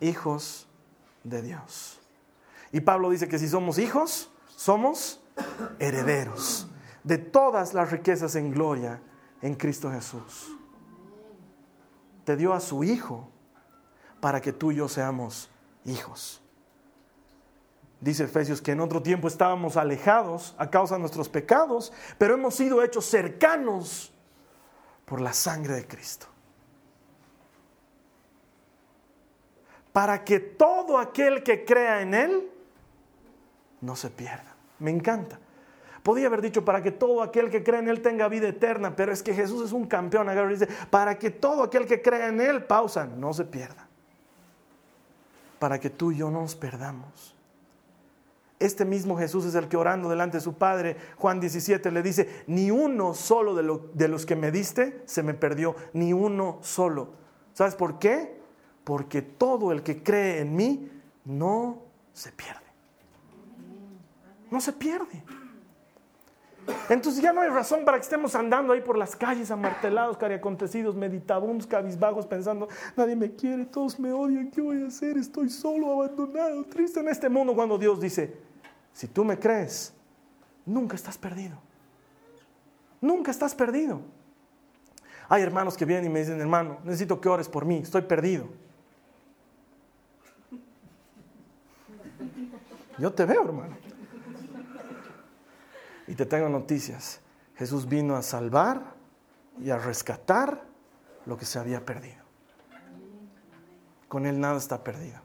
hijos 0.00 0.66
de 1.24 1.42
Dios. 1.42 2.00
Y 2.72 2.80
Pablo 2.80 3.10
dice 3.10 3.28
que 3.28 3.38
si 3.38 3.48
somos 3.48 3.76
hijos, 3.76 4.30
somos 4.56 5.22
herederos 5.78 6.66
de 7.04 7.18
todas 7.18 7.74
las 7.74 7.92
riquezas 7.92 8.34
en 8.34 8.50
gloria 8.50 9.00
en 9.42 9.54
Cristo 9.54 9.92
Jesús. 9.92 10.50
Te 12.24 12.36
dio 12.36 12.52
a 12.52 12.58
su 12.58 12.82
Hijo 12.82 13.30
para 14.20 14.40
que 14.40 14.52
tú 14.52 14.72
y 14.72 14.76
yo 14.76 14.88
seamos 14.88 15.48
hijos. 15.84 16.42
Dice 18.00 18.24
Efesios 18.24 18.60
que 18.60 18.72
en 18.72 18.80
otro 18.80 19.02
tiempo 19.02 19.28
estábamos 19.28 19.76
alejados 19.76 20.54
a 20.58 20.68
causa 20.68 20.96
de 20.96 21.00
nuestros 21.00 21.28
pecados, 21.28 21.92
pero 22.18 22.34
hemos 22.34 22.54
sido 22.54 22.82
hechos 22.82 23.04
cercanos 23.04 24.12
por 25.04 25.20
la 25.20 25.32
sangre 25.32 25.74
de 25.74 25.86
Cristo. 25.86 26.26
Para 29.92 30.24
que 30.24 30.40
todo 30.40 30.98
aquel 30.98 31.42
que 31.42 31.64
crea 31.64 32.02
en 32.02 32.14
Él 32.14 32.55
no 33.86 33.96
se 33.96 34.10
pierda. 34.10 34.54
Me 34.80 34.90
encanta. 34.90 35.38
Podía 36.02 36.26
haber 36.26 36.42
dicho 36.42 36.64
para 36.64 36.82
que 36.82 36.90
todo 36.90 37.22
aquel 37.22 37.50
que 37.50 37.64
cree 37.64 37.80
en 37.80 37.88
Él 37.88 38.02
tenga 38.02 38.28
vida 38.28 38.48
eterna, 38.48 38.94
pero 38.94 39.12
es 39.12 39.22
que 39.22 39.34
Jesús 39.34 39.64
es 39.64 39.72
un 39.72 39.86
campeón. 39.86 40.28
Agarra 40.28 40.48
dice, 40.48 40.68
para 40.90 41.18
que 41.18 41.30
todo 41.30 41.62
aquel 41.62 41.86
que 41.86 42.02
crea 42.02 42.28
en 42.28 42.40
Él, 42.40 42.64
pausa, 42.64 43.06
no 43.06 43.32
se 43.32 43.44
pierda. 43.44 43.88
Para 45.58 45.80
que 45.80 45.90
tú 45.90 46.12
y 46.12 46.18
yo 46.18 46.30
no 46.30 46.42
nos 46.42 46.54
perdamos. 46.54 47.34
Este 48.58 48.84
mismo 48.84 49.16
Jesús 49.18 49.44
es 49.46 49.54
el 49.54 49.68
que 49.68 49.76
orando 49.76 50.08
delante 50.08 50.38
de 50.38 50.42
su 50.42 50.54
Padre, 50.54 50.96
Juan 51.16 51.40
17, 51.40 51.90
le 51.90 52.02
dice, 52.02 52.44
ni 52.46 52.70
uno 52.70 53.12
solo 53.14 53.54
de, 53.54 53.80
de 53.94 54.08
los 54.08 54.26
que 54.26 54.36
me 54.36 54.50
diste 54.50 55.02
se 55.06 55.22
me 55.22 55.34
perdió, 55.34 55.76
ni 55.92 56.12
uno 56.12 56.58
solo. 56.62 57.10
¿Sabes 57.52 57.74
por 57.74 57.98
qué? 57.98 58.40
Porque 58.84 59.22
todo 59.22 59.72
el 59.72 59.82
que 59.82 60.02
cree 60.02 60.40
en 60.40 60.54
mí 60.54 60.90
no 61.24 61.82
se 62.12 62.32
pierde 62.32 62.65
no 64.50 64.60
se 64.60 64.72
pierde. 64.72 65.22
Entonces 66.88 67.22
ya 67.22 67.32
no 67.32 67.40
hay 67.40 67.48
razón 67.48 67.84
para 67.84 67.96
que 67.96 68.02
estemos 68.02 68.34
andando 68.34 68.72
ahí 68.72 68.80
por 68.80 68.98
las 68.98 69.14
calles 69.14 69.50
amartelados, 69.50 70.16
cariacontecidos, 70.16 70.96
meditabundos, 70.96 71.66
cabizbajos, 71.66 72.26
pensando, 72.26 72.68
nadie 72.96 73.14
me 73.14 73.32
quiere, 73.32 73.64
todos 73.64 73.98
me 74.00 74.12
odian, 74.12 74.50
¿qué 74.50 74.60
voy 74.60 74.82
a 74.82 74.86
hacer? 74.86 75.16
Estoy 75.16 75.48
solo, 75.48 75.92
abandonado, 75.92 76.64
triste 76.64 77.00
en 77.00 77.08
este 77.08 77.28
mundo 77.28 77.54
cuando 77.54 77.78
Dios 77.78 78.00
dice, 78.00 78.36
si 78.92 79.06
tú 79.06 79.24
me 79.24 79.38
crees, 79.38 79.92
nunca 80.64 80.96
estás 80.96 81.16
perdido. 81.16 81.56
Nunca 83.00 83.30
estás 83.30 83.54
perdido. 83.54 84.00
Hay 85.28 85.42
hermanos 85.42 85.76
que 85.76 85.84
vienen 85.84 86.06
y 86.06 86.08
me 86.08 86.20
dicen, 86.20 86.40
hermano, 86.40 86.78
necesito 86.84 87.20
que 87.20 87.28
ores 87.28 87.48
por 87.48 87.64
mí, 87.64 87.78
estoy 87.78 88.02
perdido. 88.02 88.48
Yo 92.98 93.12
te 93.12 93.24
veo, 93.24 93.44
hermano. 93.44 93.85
Y 96.06 96.14
te 96.14 96.26
tengo 96.26 96.48
noticias. 96.48 97.20
Jesús 97.56 97.88
vino 97.88 98.16
a 98.16 98.22
salvar 98.22 98.94
y 99.60 99.70
a 99.70 99.78
rescatar 99.78 100.62
lo 101.24 101.36
que 101.36 101.44
se 101.44 101.58
había 101.58 101.84
perdido. 101.84 102.24
Con 104.08 104.26
Él 104.26 104.38
nada 104.38 104.58
está 104.58 104.84
perdido. 104.84 105.20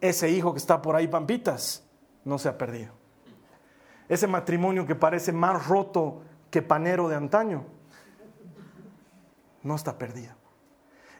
Ese 0.00 0.30
hijo 0.30 0.52
que 0.52 0.58
está 0.58 0.80
por 0.80 0.96
ahí, 0.96 1.08
Pampitas, 1.08 1.84
no 2.24 2.38
se 2.38 2.48
ha 2.48 2.56
perdido. 2.56 2.92
Ese 4.08 4.26
matrimonio 4.26 4.86
que 4.86 4.94
parece 4.94 5.32
más 5.32 5.66
roto 5.66 6.22
que 6.50 6.62
panero 6.62 7.08
de 7.08 7.16
antaño, 7.16 7.64
no 9.62 9.74
está 9.74 9.98
perdido. 9.98 10.34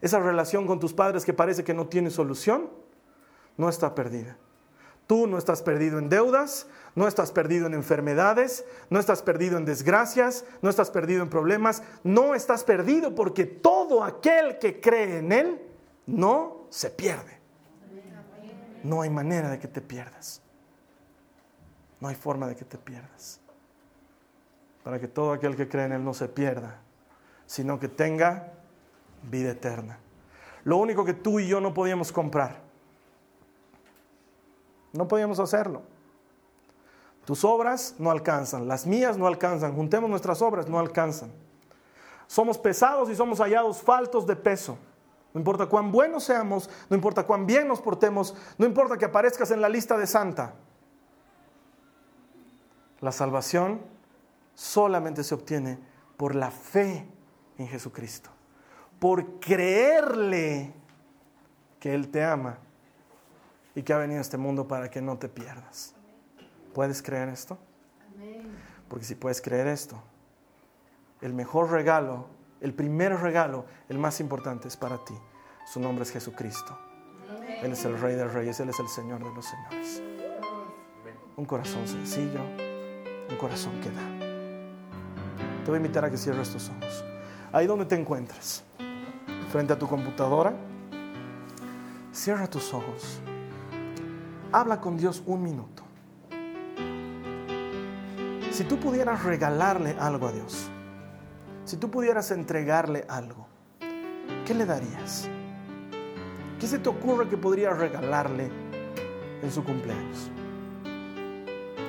Esa 0.00 0.20
relación 0.20 0.66
con 0.66 0.78
tus 0.78 0.94
padres 0.94 1.24
que 1.24 1.34
parece 1.34 1.64
que 1.64 1.74
no 1.74 1.88
tiene 1.88 2.08
solución, 2.10 2.70
no 3.56 3.68
está 3.68 3.94
perdida. 3.94 4.38
Tú 5.08 5.26
no 5.26 5.38
estás 5.38 5.62
perdido 5.62 5.98
en 5.98 6.10
deudas, 6.10 6.66
no 6.94 7.08
estás 7.08 7.32
perdido 7.32 7.66
en 7.66 7.72
enfermedades, 7.72 8.66
no 8.90 9.00
estás 9.00 9.22
perdido 9.22 9.56
en 9.56 9.64
desgracias, 9.64 10.44
no 10.60 10.68
estás 10.68 10.90
perdido 10.90 11.22
en 11.22 11.30
problemas, 11.30 11.82
no 12.04 12.34
estás 12.34 12.62
perdido 12.62 13.14
porque 13.14 13.46
todo 13.46 14.04
aquel 14.04 14.58
que 14.58 14.82
cree 14.82 15.20
en 15.20 15.32
Él 15.32 15.62
no 16.04 16.66
se 16.68 16.90
pierde. 16.90 17.38
No 18.84 19.00
hay 19.00 19.08
manera 19.08 19.48
de 19.48 19.58
que 19.58 19.66
te 19.66 19.80
pierdas. 19.80 20.42
No 22.00 22.08
hay 22.08 22.14
forma 22.14 22.46
de 22.46 22.54
que 22.54 22.66
te 22.66 22.76
pierdas. 22.76 23.40
Para 24.84 25.00
que 25.00 25.08
todo 25.08 25.32
aquel 25.32 25.56
que 25.56 25.70
cree 25.70 25.86
en 25.86 25.92
Él 25.92 26.04
no 26.04 26.12
se 26.12 26.28
pierda, 26.28 26.82
sino 27.46 27.80
que 27.80 27.88
tenga 27.88 28.52
vida 29.22 29.52
eterna. 29.52 30.00
Lo 30.64 30.76
único 30.76 31.02
que 31.06 31.14
tú 31.14 31.40
y 31.40 31.48
yo 31.48 31.62
no 31.62 31.72
podíamos 31.72 32.12
comprar 32.12 32.67
No 34.92 35.08
podíamos 35.08 35.38
hacerlo. 35.38 35.82
Tus 37.24 37.44
obras 37.44 37.94
no 37.98 38.10
alcanzan, 38.10 38.68
las 38.68 38.86
mías 38.86 39.18
no 39.18 39.26
alcanzan, 39.26 39.74
juntemos 39.74 40.08
nuestras 40.08 40.40
obras, 40.40 40.66
no 40.66 40.78
alcanzan. 40.78 41.30
Somos 42.26 42.56
pesados 42.56 43.10
y 43.10 43.14
somos 43.14 43.38
hallados 43.40 43.82
faltos 43.82 44.26
de 44.26 44.34
peso. 44.34 44.78
No 45.34 45.40
importa 45.40 45.66
cuán 45.66 45.92
buenos 45.92 46.24
seamos, 46.24 46.70
no 46.88 46.96
importa 46.96 47.24
cuán 47.24 47.46
bien 47.46 47.68
nos 47.68 47.82
portemos, 47.82 48.34
no 48.56 48.64
importa 48.64 48.96
que 48.96 49.04
aparezcas 49.04 49.50
en 49.50 49.60
la 49.60 49.68
lista 49.68 49.98
de 49.98 50.06
santa. 50.06 50.54
La 53.00 53.12
salvación 53.12 53.82
solamente 54.54 55.22
se 55.22 55.34
obtiene 55.34 55.78
por 56.16 56.34
la 56.34 56.50
fe 56.50 57.06
en 57.58 57.68
Jesucristo, 57.68 58.30
por 58.98 59.38
creerle 59.38 60.72
que 61.78 61.94
Él 61.94 62.08
te 62.08 62.24
ama 62.24 62.58
y 63.78 63.84
que 63.84 63.92
ha 63.92 63.98
venido 63.98 64.18
a 64.18 64.22
este 64.22 64.36
mundo 64.36 64.66
para 64.66 64.90
que 64.90 65.00
no 65.00 65.18
te 65.18 65.28
pierdas. 65.28 65.94
¿Puedes 66.74 67.00
creer 67.00 67.28
esto? 67.28 67.56
Porque 68.88 69.04
si 69.04 69.14
puedes 69.14 69.40
creer 69.40 69.68
esto, 69.68 70.02
el 71.20 71.32
mejor 71.32 71.70
regalo, 71.70 72.26
el 72.60 72.74
primer 72.74 73.14
regalo, 73.20 73.66
el 73.88 73.96
más 73.96 74.18
importante 74.18 74.66
es 74.66 74.76
para 74.76 75.04
ti. 75.04 75.14
Su 75.64 75.78
nombre 75.78 76.02
es 76.02 76.10
Jesucristo. 76.10 76.76
Él 77.62 77.70
es 77.70 77.84
el 77.84 78.00
Rey 78.00 78.16
de 78.16 78.26
Reyes, 78.26 78.58
Él 78.58 78.68
es 78.68 78.80
el 78.80 78.88
Señor 78.88 79.22
de 79.22 79.32
los 79.32 79.46
Señores. 79.46 80.02
Un 81.36 81.44
corazón 81.44 81.86
sencillo, 81.86 82.40
un 83.30 83.36
corazón 83.38 83.80
que 83.80 83.90
da. 83.92 84.08
Te 85.62 85.70
voy 85.70 85.74
a 85.74 85.76
invitar 85.76 86.04
a 86.04 86.10
que 86.10 86.16
cierres 86.16 86.50
tus 86.50 86.68
ojos. 86.68 87.04
Ahí 87.52 87.68
donde 87.68 87.84
te 87.84 87.94
encuentres, 87.94 88.64
frente 89.52 89.72
a 89.72 89.78
tu 89.78 89.86
computadora, 89.86 90.52
cierra 92.12 92.48
tus 92.48 92.74
ojos. 92.74 93.20
Habla 94.50 94.80
con 94.80 94.96
Dios 94.96 95.22
un 95.26 95.42
minuto. 95.42 95.82
Si 98.50 98.64
tú 98.64 98.78
pudieras 98.78 99.22
regalarle 99.22 99.94
algo 100.00 100.26
a 100.26 100.32
Dios, 100.32 100.70
si 101.64 101.76
tú 101.76 101.90
pudieras 101.90 102.30
entregarle 102.30 103.04
algo, 103.08 103.46
¿qué 104.46 104.54
le 104.54 104.64
darías? 104.64 105.28
¿Qué 106.58 106.66
se 106.66 106.78
te 106.78 106.88
ocurre 106.88 107.28
que 107.28 107.36
podrías 107.36 107.76
regalarle 107.76 108.50
en 109.42 109.52
su 109.52 109.62
cumpleaños? 109.62 110.30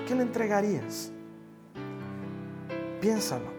¿Qué 0.08 0.14
le 0.14 0.24
entregarías? 0.24 1.12
Piénsalo. 3.00 3.52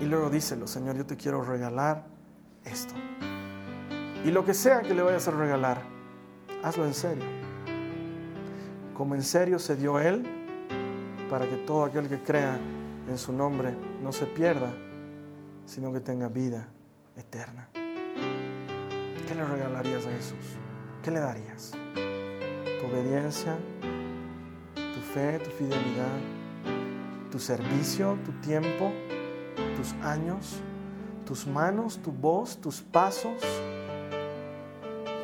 Y 0.00 0.06
luego 0.06 0.30
díselo, 0.30 0.66
Señor, 0.66 0.96
yo 0.96 1.06
te 1.06 1.16
quiero 1.16 1.42
regalar 1.42 2.06
esto. 2.64 2.94
Y 4.24 4.30
lo 4.30 4.44
que 4.44 4.54
sea 4.54 4.80
que 4.80 4.94
le 4.94 5.02
vayas 5.02 5.28
a 5.28 5.30
regalar, 5.30 5.91
hazlo 6.62 6.84
en 6.84 6.94
serio. 6.94 7.24
Como 8.94 9.14
en 9.14 9.22
serio 9.22 9.58
se 9.58 9.76
dio 9.76 9.98
Él, 9.98 10.24
para 11.30 11.48
que 11.48 11.56
todo 11.56 11.84
aquel 11.84 12.08
que 12.08 12.22
crea 12.22 12.58
en 13.08 13.18
su 13.18 13.32
nombre 13.32 13.74
no 14.02 14.12
se 14.12 14.26
pierda, 14.26 14.72
sino 15.66 15.92
que 15.92 16.00
tenga 16.00 16.28
vida 16.28 16.68
eterna. 17.16 17.68
¿Qué 17.72 19.34
le 19.34 19.44
regalarías 19.44 20.06
a 20.06 20.10
Jesús? 20.10 20.56
¿Qué 21.02 21.10
le 21.10 21.20
darías? 21.20 21.72
¿Tu 21.94 22.86
obediencia? 22.86 23.56
¿Tu 24.74 25.00
fe? 25.14 25.38
¿Tu 25.38 25.50
fidelidad? 25.50 26.18
¿Tu 27.30 27.38
servicio? 27.38 28.18
¿Tu 28.24 28.32
tiempo? 28.40 28.92
tus 29.82 29.92
años, 30.04 30.60
tus 31.26 31.46
manos, 31.46 31.98
tu 31.98 32.12
voz, 32.12 32.56
tus 32.56 32.80
pasos. 32.80 33.42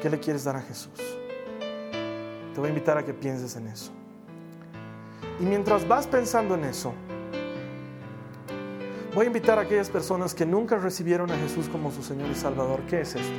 ¿Qué 0.02 0.10
le 0.10 0.18
quieres 0.18 0.44
dar 0.44 0.56
a 0.56 0.62
Jesús? 0.62 0.98
Te 2.58 2.60
voy 2.60 2.70
a 2.70 2.70
invitar 2.70 2.98
a 2.98 3.04
que 3.04 3.14
pienses 3.14 3.54
en 3.54 3.68
eso. 3.68 3.92
Y 5.38 5.44
mientras 5.44 5.86
vas 5.86 6.08
pensando 6.08 6.56
en 6.56 6.64
eso, 6.64 6.92
voy 9.14 9.26
a 9.26 9.28
invitar 9.28 9.60
a 9.60 9.60
aquellas 9.60 9.88
personas 9.88 10.34
que 10.34 10.44
nunca 10.44 10.76
recibieron 10.76 11.30
a 11.30 11.36
Jesús 11.36 11.68
como 11.68 11.92
su 11.92 12.02
Señor 12.02 12.28
y 12.28 12.34
Salvador. 12.34 12.80
¿Qué 12.88 13.02
es 13.02 13.14
esto? 13.14 13.32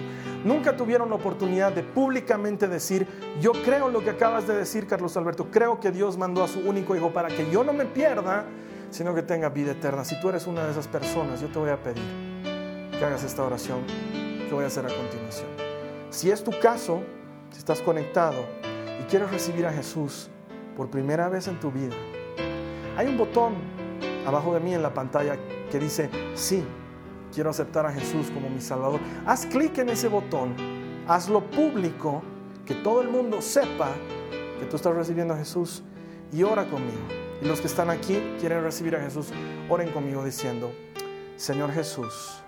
Nunca 0.45 0.77
tuvieron 0.77 1.09
la 1.09 1.15
oportunidad 1.15 1.73
de 1.73 1.83
públicamente 1.83 2.69
decir, 2.69 3.05
yo 3.41 3.51
creo 3.51 3.89
lo 3.89 4.01
que 4.01 4.11
acabas 4.11 4.47
de 4.47 4.55
decir, 4.55 4.87
Carlos 4.87 5.17
Alberto, 5.17 5.51
creo 5.51 5.81
que 5.81 5.91
Dios 5.91 6.17
mandó 6.17 6.41
a 6.41 6.47
su 6.47 6.61
único 6.61 6.95
hijo 6.95 7.11
para 7.11 7.27
que 7.27 7.51
yo 7.51 7.65
no 7.65 7.73
me 7.73 7.83
pierda, 7.83 8.45
sino 8.89 9.13
que 9.13 9.21
tenga 9.21 9.49
vida 9.49 9.71
eterna. 9.71 10.05
Si 10.05 10.17
tú 10.21 10.29
eres 10.29 10.47
una 10.47 10.63
de 10.63 10.71
esas 10.71 10.87
personas, 10.87 11.41
yo 11.41 11.49
te 11.49 11.59
voy 11.59 11.71
a 11.71 11.83
pedir 11.83 12.05
que 12.97 13.03
hagas 13.03 13.25
esta 13.25 13.43
oración 13.43 13.81
que 14.47 14.53
voy 14.53 14.63
a 14.63 14.67
hacer 14.67 14.85
a 14.85 14.95
continuación. 14.95 15.49
Si 16.09 16.31
es 16.31 16.41
tu 16.41 16.57
caso, 16.57 17.01
si 17.51 17.57
estás 17.57 17.81
conectado 17.81 18.45
y 18.99 19.03
quieres 19.03 19.31
recibir 19.31 19.65
a 19.65 19.71
Jesús 19.71 20.29
por 20.75 20.89
primera 20.89 21.29
vez 21.29 21.47
en 21.47 21.59
tu 21.59 21.71
vida, 21.71 21.95
hay 22.97 23.07
un 23.07 23.17
botón 23.17 23.55
abajo 24.25 24.53
de 24.53 24.59
mí 24.59 24.73
en 24.73 24.81
la 24.81 24.93
pantalla 24.93 25.37
que 25.71 25.79
dice, 25.79 26.09
sí, 26.35 26.63
quiero 27.33 27.49
aceptar 27.49 27.85
a 27.85 27.91
Jesús 27.91 28.29
como 28.31 28.49
mi 28.49 28.61
Salvador. 28.61 28.99
Haz 29.25 29.45
clic 29.45 29.77
en 29.77 29.89
ese 29.89 30.07
botón, 30.07 30.55
hazlo 31.07 31.41
público, 31.49 32.21
que 32.65 32.75
todo 32.75 33.01
el 33.01 33.09
mundo 33.09 33.41
sepa 33.41 33.89
que 34.59 34.65
tú 34.65 34.75
estás 34.75 34.93
recibiendo 34.93 35.33
a 35.33 35.37
Jesús 35.37 35.83
y 36.31 36.43
ora 36.43 36.65
conmigo. 36.65 37.01
Y 37.41 37.45
los 37.47 37.61
que 37.61 37.67
están 37.67 37.89
aquí 37.89 38.21
quieren 38.39 38.63
recibir 38.63 38.95
a 38.95 39.01
Jesús, 39.01 39.31
oren 39.69 39.91
conmigo 39.91 40.23
diciendo, 40.23 40.71
Señor 41.37 41.71
Jesús, 41.71 42.43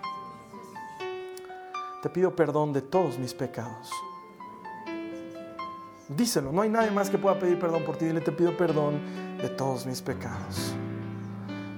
te 2.02 2.10
pido 2.10 2.36
perdón 2.36 2.72
de 2.72 2.82
todos 2.82 3.18
mis 3.18 3.32
pecados. 3.32 3.90
Díselo, 6.16 6.52
no 6.52 6.62
hay 6.62 6.68
nadie 6.68 6.90
más 6.90 7.10
que 7.10 7.18
pueda 7.18 7.38
pedir 7.38 7.58
perdón 7.58 7.84
por 7.84 7.96
ti. 7.96 8.06
Dile, 8.06 8.20
te 8.20 8.32
pido 8.32 8.56
perdón 8.56 9.00
de 9.38 9.48
todos 9.48 9.86
mis 9.86 10.02
pecados. 10.02 10.74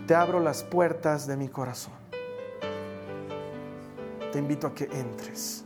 Te 0.07 0.15
abro 0.15 0.41
las 0.41 0.63
puertas 0.63 1.27
de 1.27 1.37
mi 1.37 1.49
corazón. 1.49 1.95
Te 4.33 4.39
invito 4.39 4.67
a 4.67 4.75
que 4.75 4.85
entres. 4.85 5.65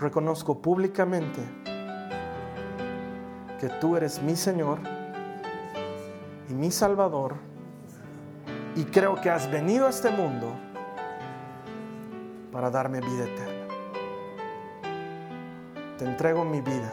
Reconozco 0.00 0.60
públicamente 0.60 1.40
que 3.60 3.68
tú 3.80 3.96
eres 3.96 4.22
mi 4.22 4.36
Señor 4.36 4.78
y 6.48 6.54
mi 6.54 6.70
Salvador 6.70 7.34
y 8.74 8.84
creo 8.84 9.20
que 9.20 9.30
has 9.30 9.50
venido 9.50 9.86
a 9.86 9.90
este 9.90 10.10
mundo 10.10 10.54
para 12.52 12.70
darme 12.70 13.00
vida 13.00 13.24
eterna. 13.24 13.55
Te 15.98 16.04
entrego 16.04 16.44
mi 16.44 16.60
vida, 16.60 16.92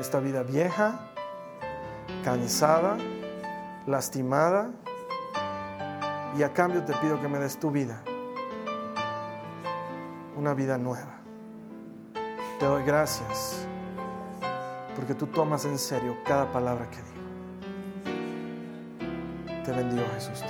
esta 0.00 0.18
vida 0.18 0.42
vieja, 0.42 1.00
cansada, 2.24 2.96
lastimada, 3.86 4.70
y 6.36 6.42
a 6.42 6.52
cambio 6.52 6.84
te 6.84 6.94
pido 6.94 7.20
que 7.20 7.28
me 7.28 7.38
des 7.38 7.58
tu 7.58 7.70
vida, 7.70 8.00
una 10.36 10.54
vida 10.54 10.78
nueva. 10.78 11.18
Te 12.58 12.66
doy 12.66 12.82
gracias 12.84 13.66
porque 14.96 15.14
tú 15.14 15.26
tomas 15.26 15.64
en 15.64 15.78
serio 15.78 16.16
cada 16.24 16.50
palabra 16.50 16.88
que 16.90 16.96
digo. 16.96 17.08
Te 19.64 19.72
bendigo 19.72 20.02
Jesús. 20.14 20.42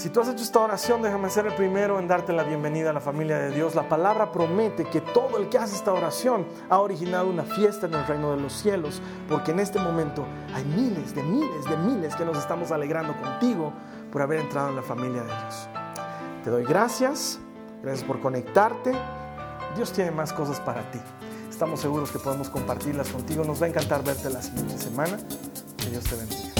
Si 0.00 0.08
tú 0.08 0.22
has 0.22 0.28
hecho 0.28 0.42
esta 0.42 0.60
oración, 0.60 1.02
déjame 1.02 1.28
ser 1.28 1.44
el 1.44 1.52
primero 1.52 1.98
en 1.98 2.08
darte 2.08 2.32
la 2.32 2.42
bienvenida 2.42 2.88
a 2.88 2.94
la 2.94 3.02
familia 3.02 3.38
de 3.38 3.50
Dios. 3.50 3.74
La 3.74 3.86
palabra 3.86 4.32
promete 4.32 4.84
que 4.86 5.02
todo 5.02 5.36
el 5.36 5.50
que 5.50 5.58
hace 5.58 5.76
esta 5.76 5.92
oración 5.92 6.46
ha 6.70 6.78
originado 6.78 7.28
una 7.28 7.42
fiesta 7.42 7.84
en 7.84 7.92
el 7.92 8.06
reino 8.06 8.34
de 8.34 8.40
los 8.40 8.54
cielos, 8.54 9.02
porque 9.28 9.50
en 9.50 9.60
este 9.60 9.78
momento 9.78 10.24
hay 10.54 10.64
miles 10.64 11.14
de 11.14 11.22
miles 11.22 11.66
de 11.66 11.76
miles 11.76 12.16
que 12.16 12.24
nos 12.24 12.38
estamos 12.38 12.70
alegrando 12.70 13.14
contigo 13.20 13.74
por 14.10 14.22
haber 14.22 14.40
entrado 14.40 14.70
en 14.70 14.76
la 14.76 14.82
familia 14.82 15.20
de 15.20 15.26
Dios. 15.26 15.68
Te 16.44 16.48
doy 16.48 16.64
gracias, 16.64 17.38
gracias 17.82 18.02
por 18.02 18.20
conectarte. 18.20 18.92
Dios 19.76 19.92
tiene 19.92 20.12
más 20.12 20.32
cosas 20.32 20.60
para 20.60 20.90
ti. 20.90 20.98
Estamos 21.50 21.78
seguros 21.78 22.10
que 22.10 22.18
podemos 22.18 22.48
compartirlas 22.48 23.10
contigo. 23.10 23.44
Nos 23.44 23.60
va 23.60 23.66
a 23.66 23.68
encantar 23.68 24.02
verte 24.02 24.30
la 24.30 24.40
siguiente 24.40 24.78
semana. 24.78 25.18
Que 25.76 25.90
Dios 25.90 26.04
te 26.04 26.16
bendiga. 26.16 26.59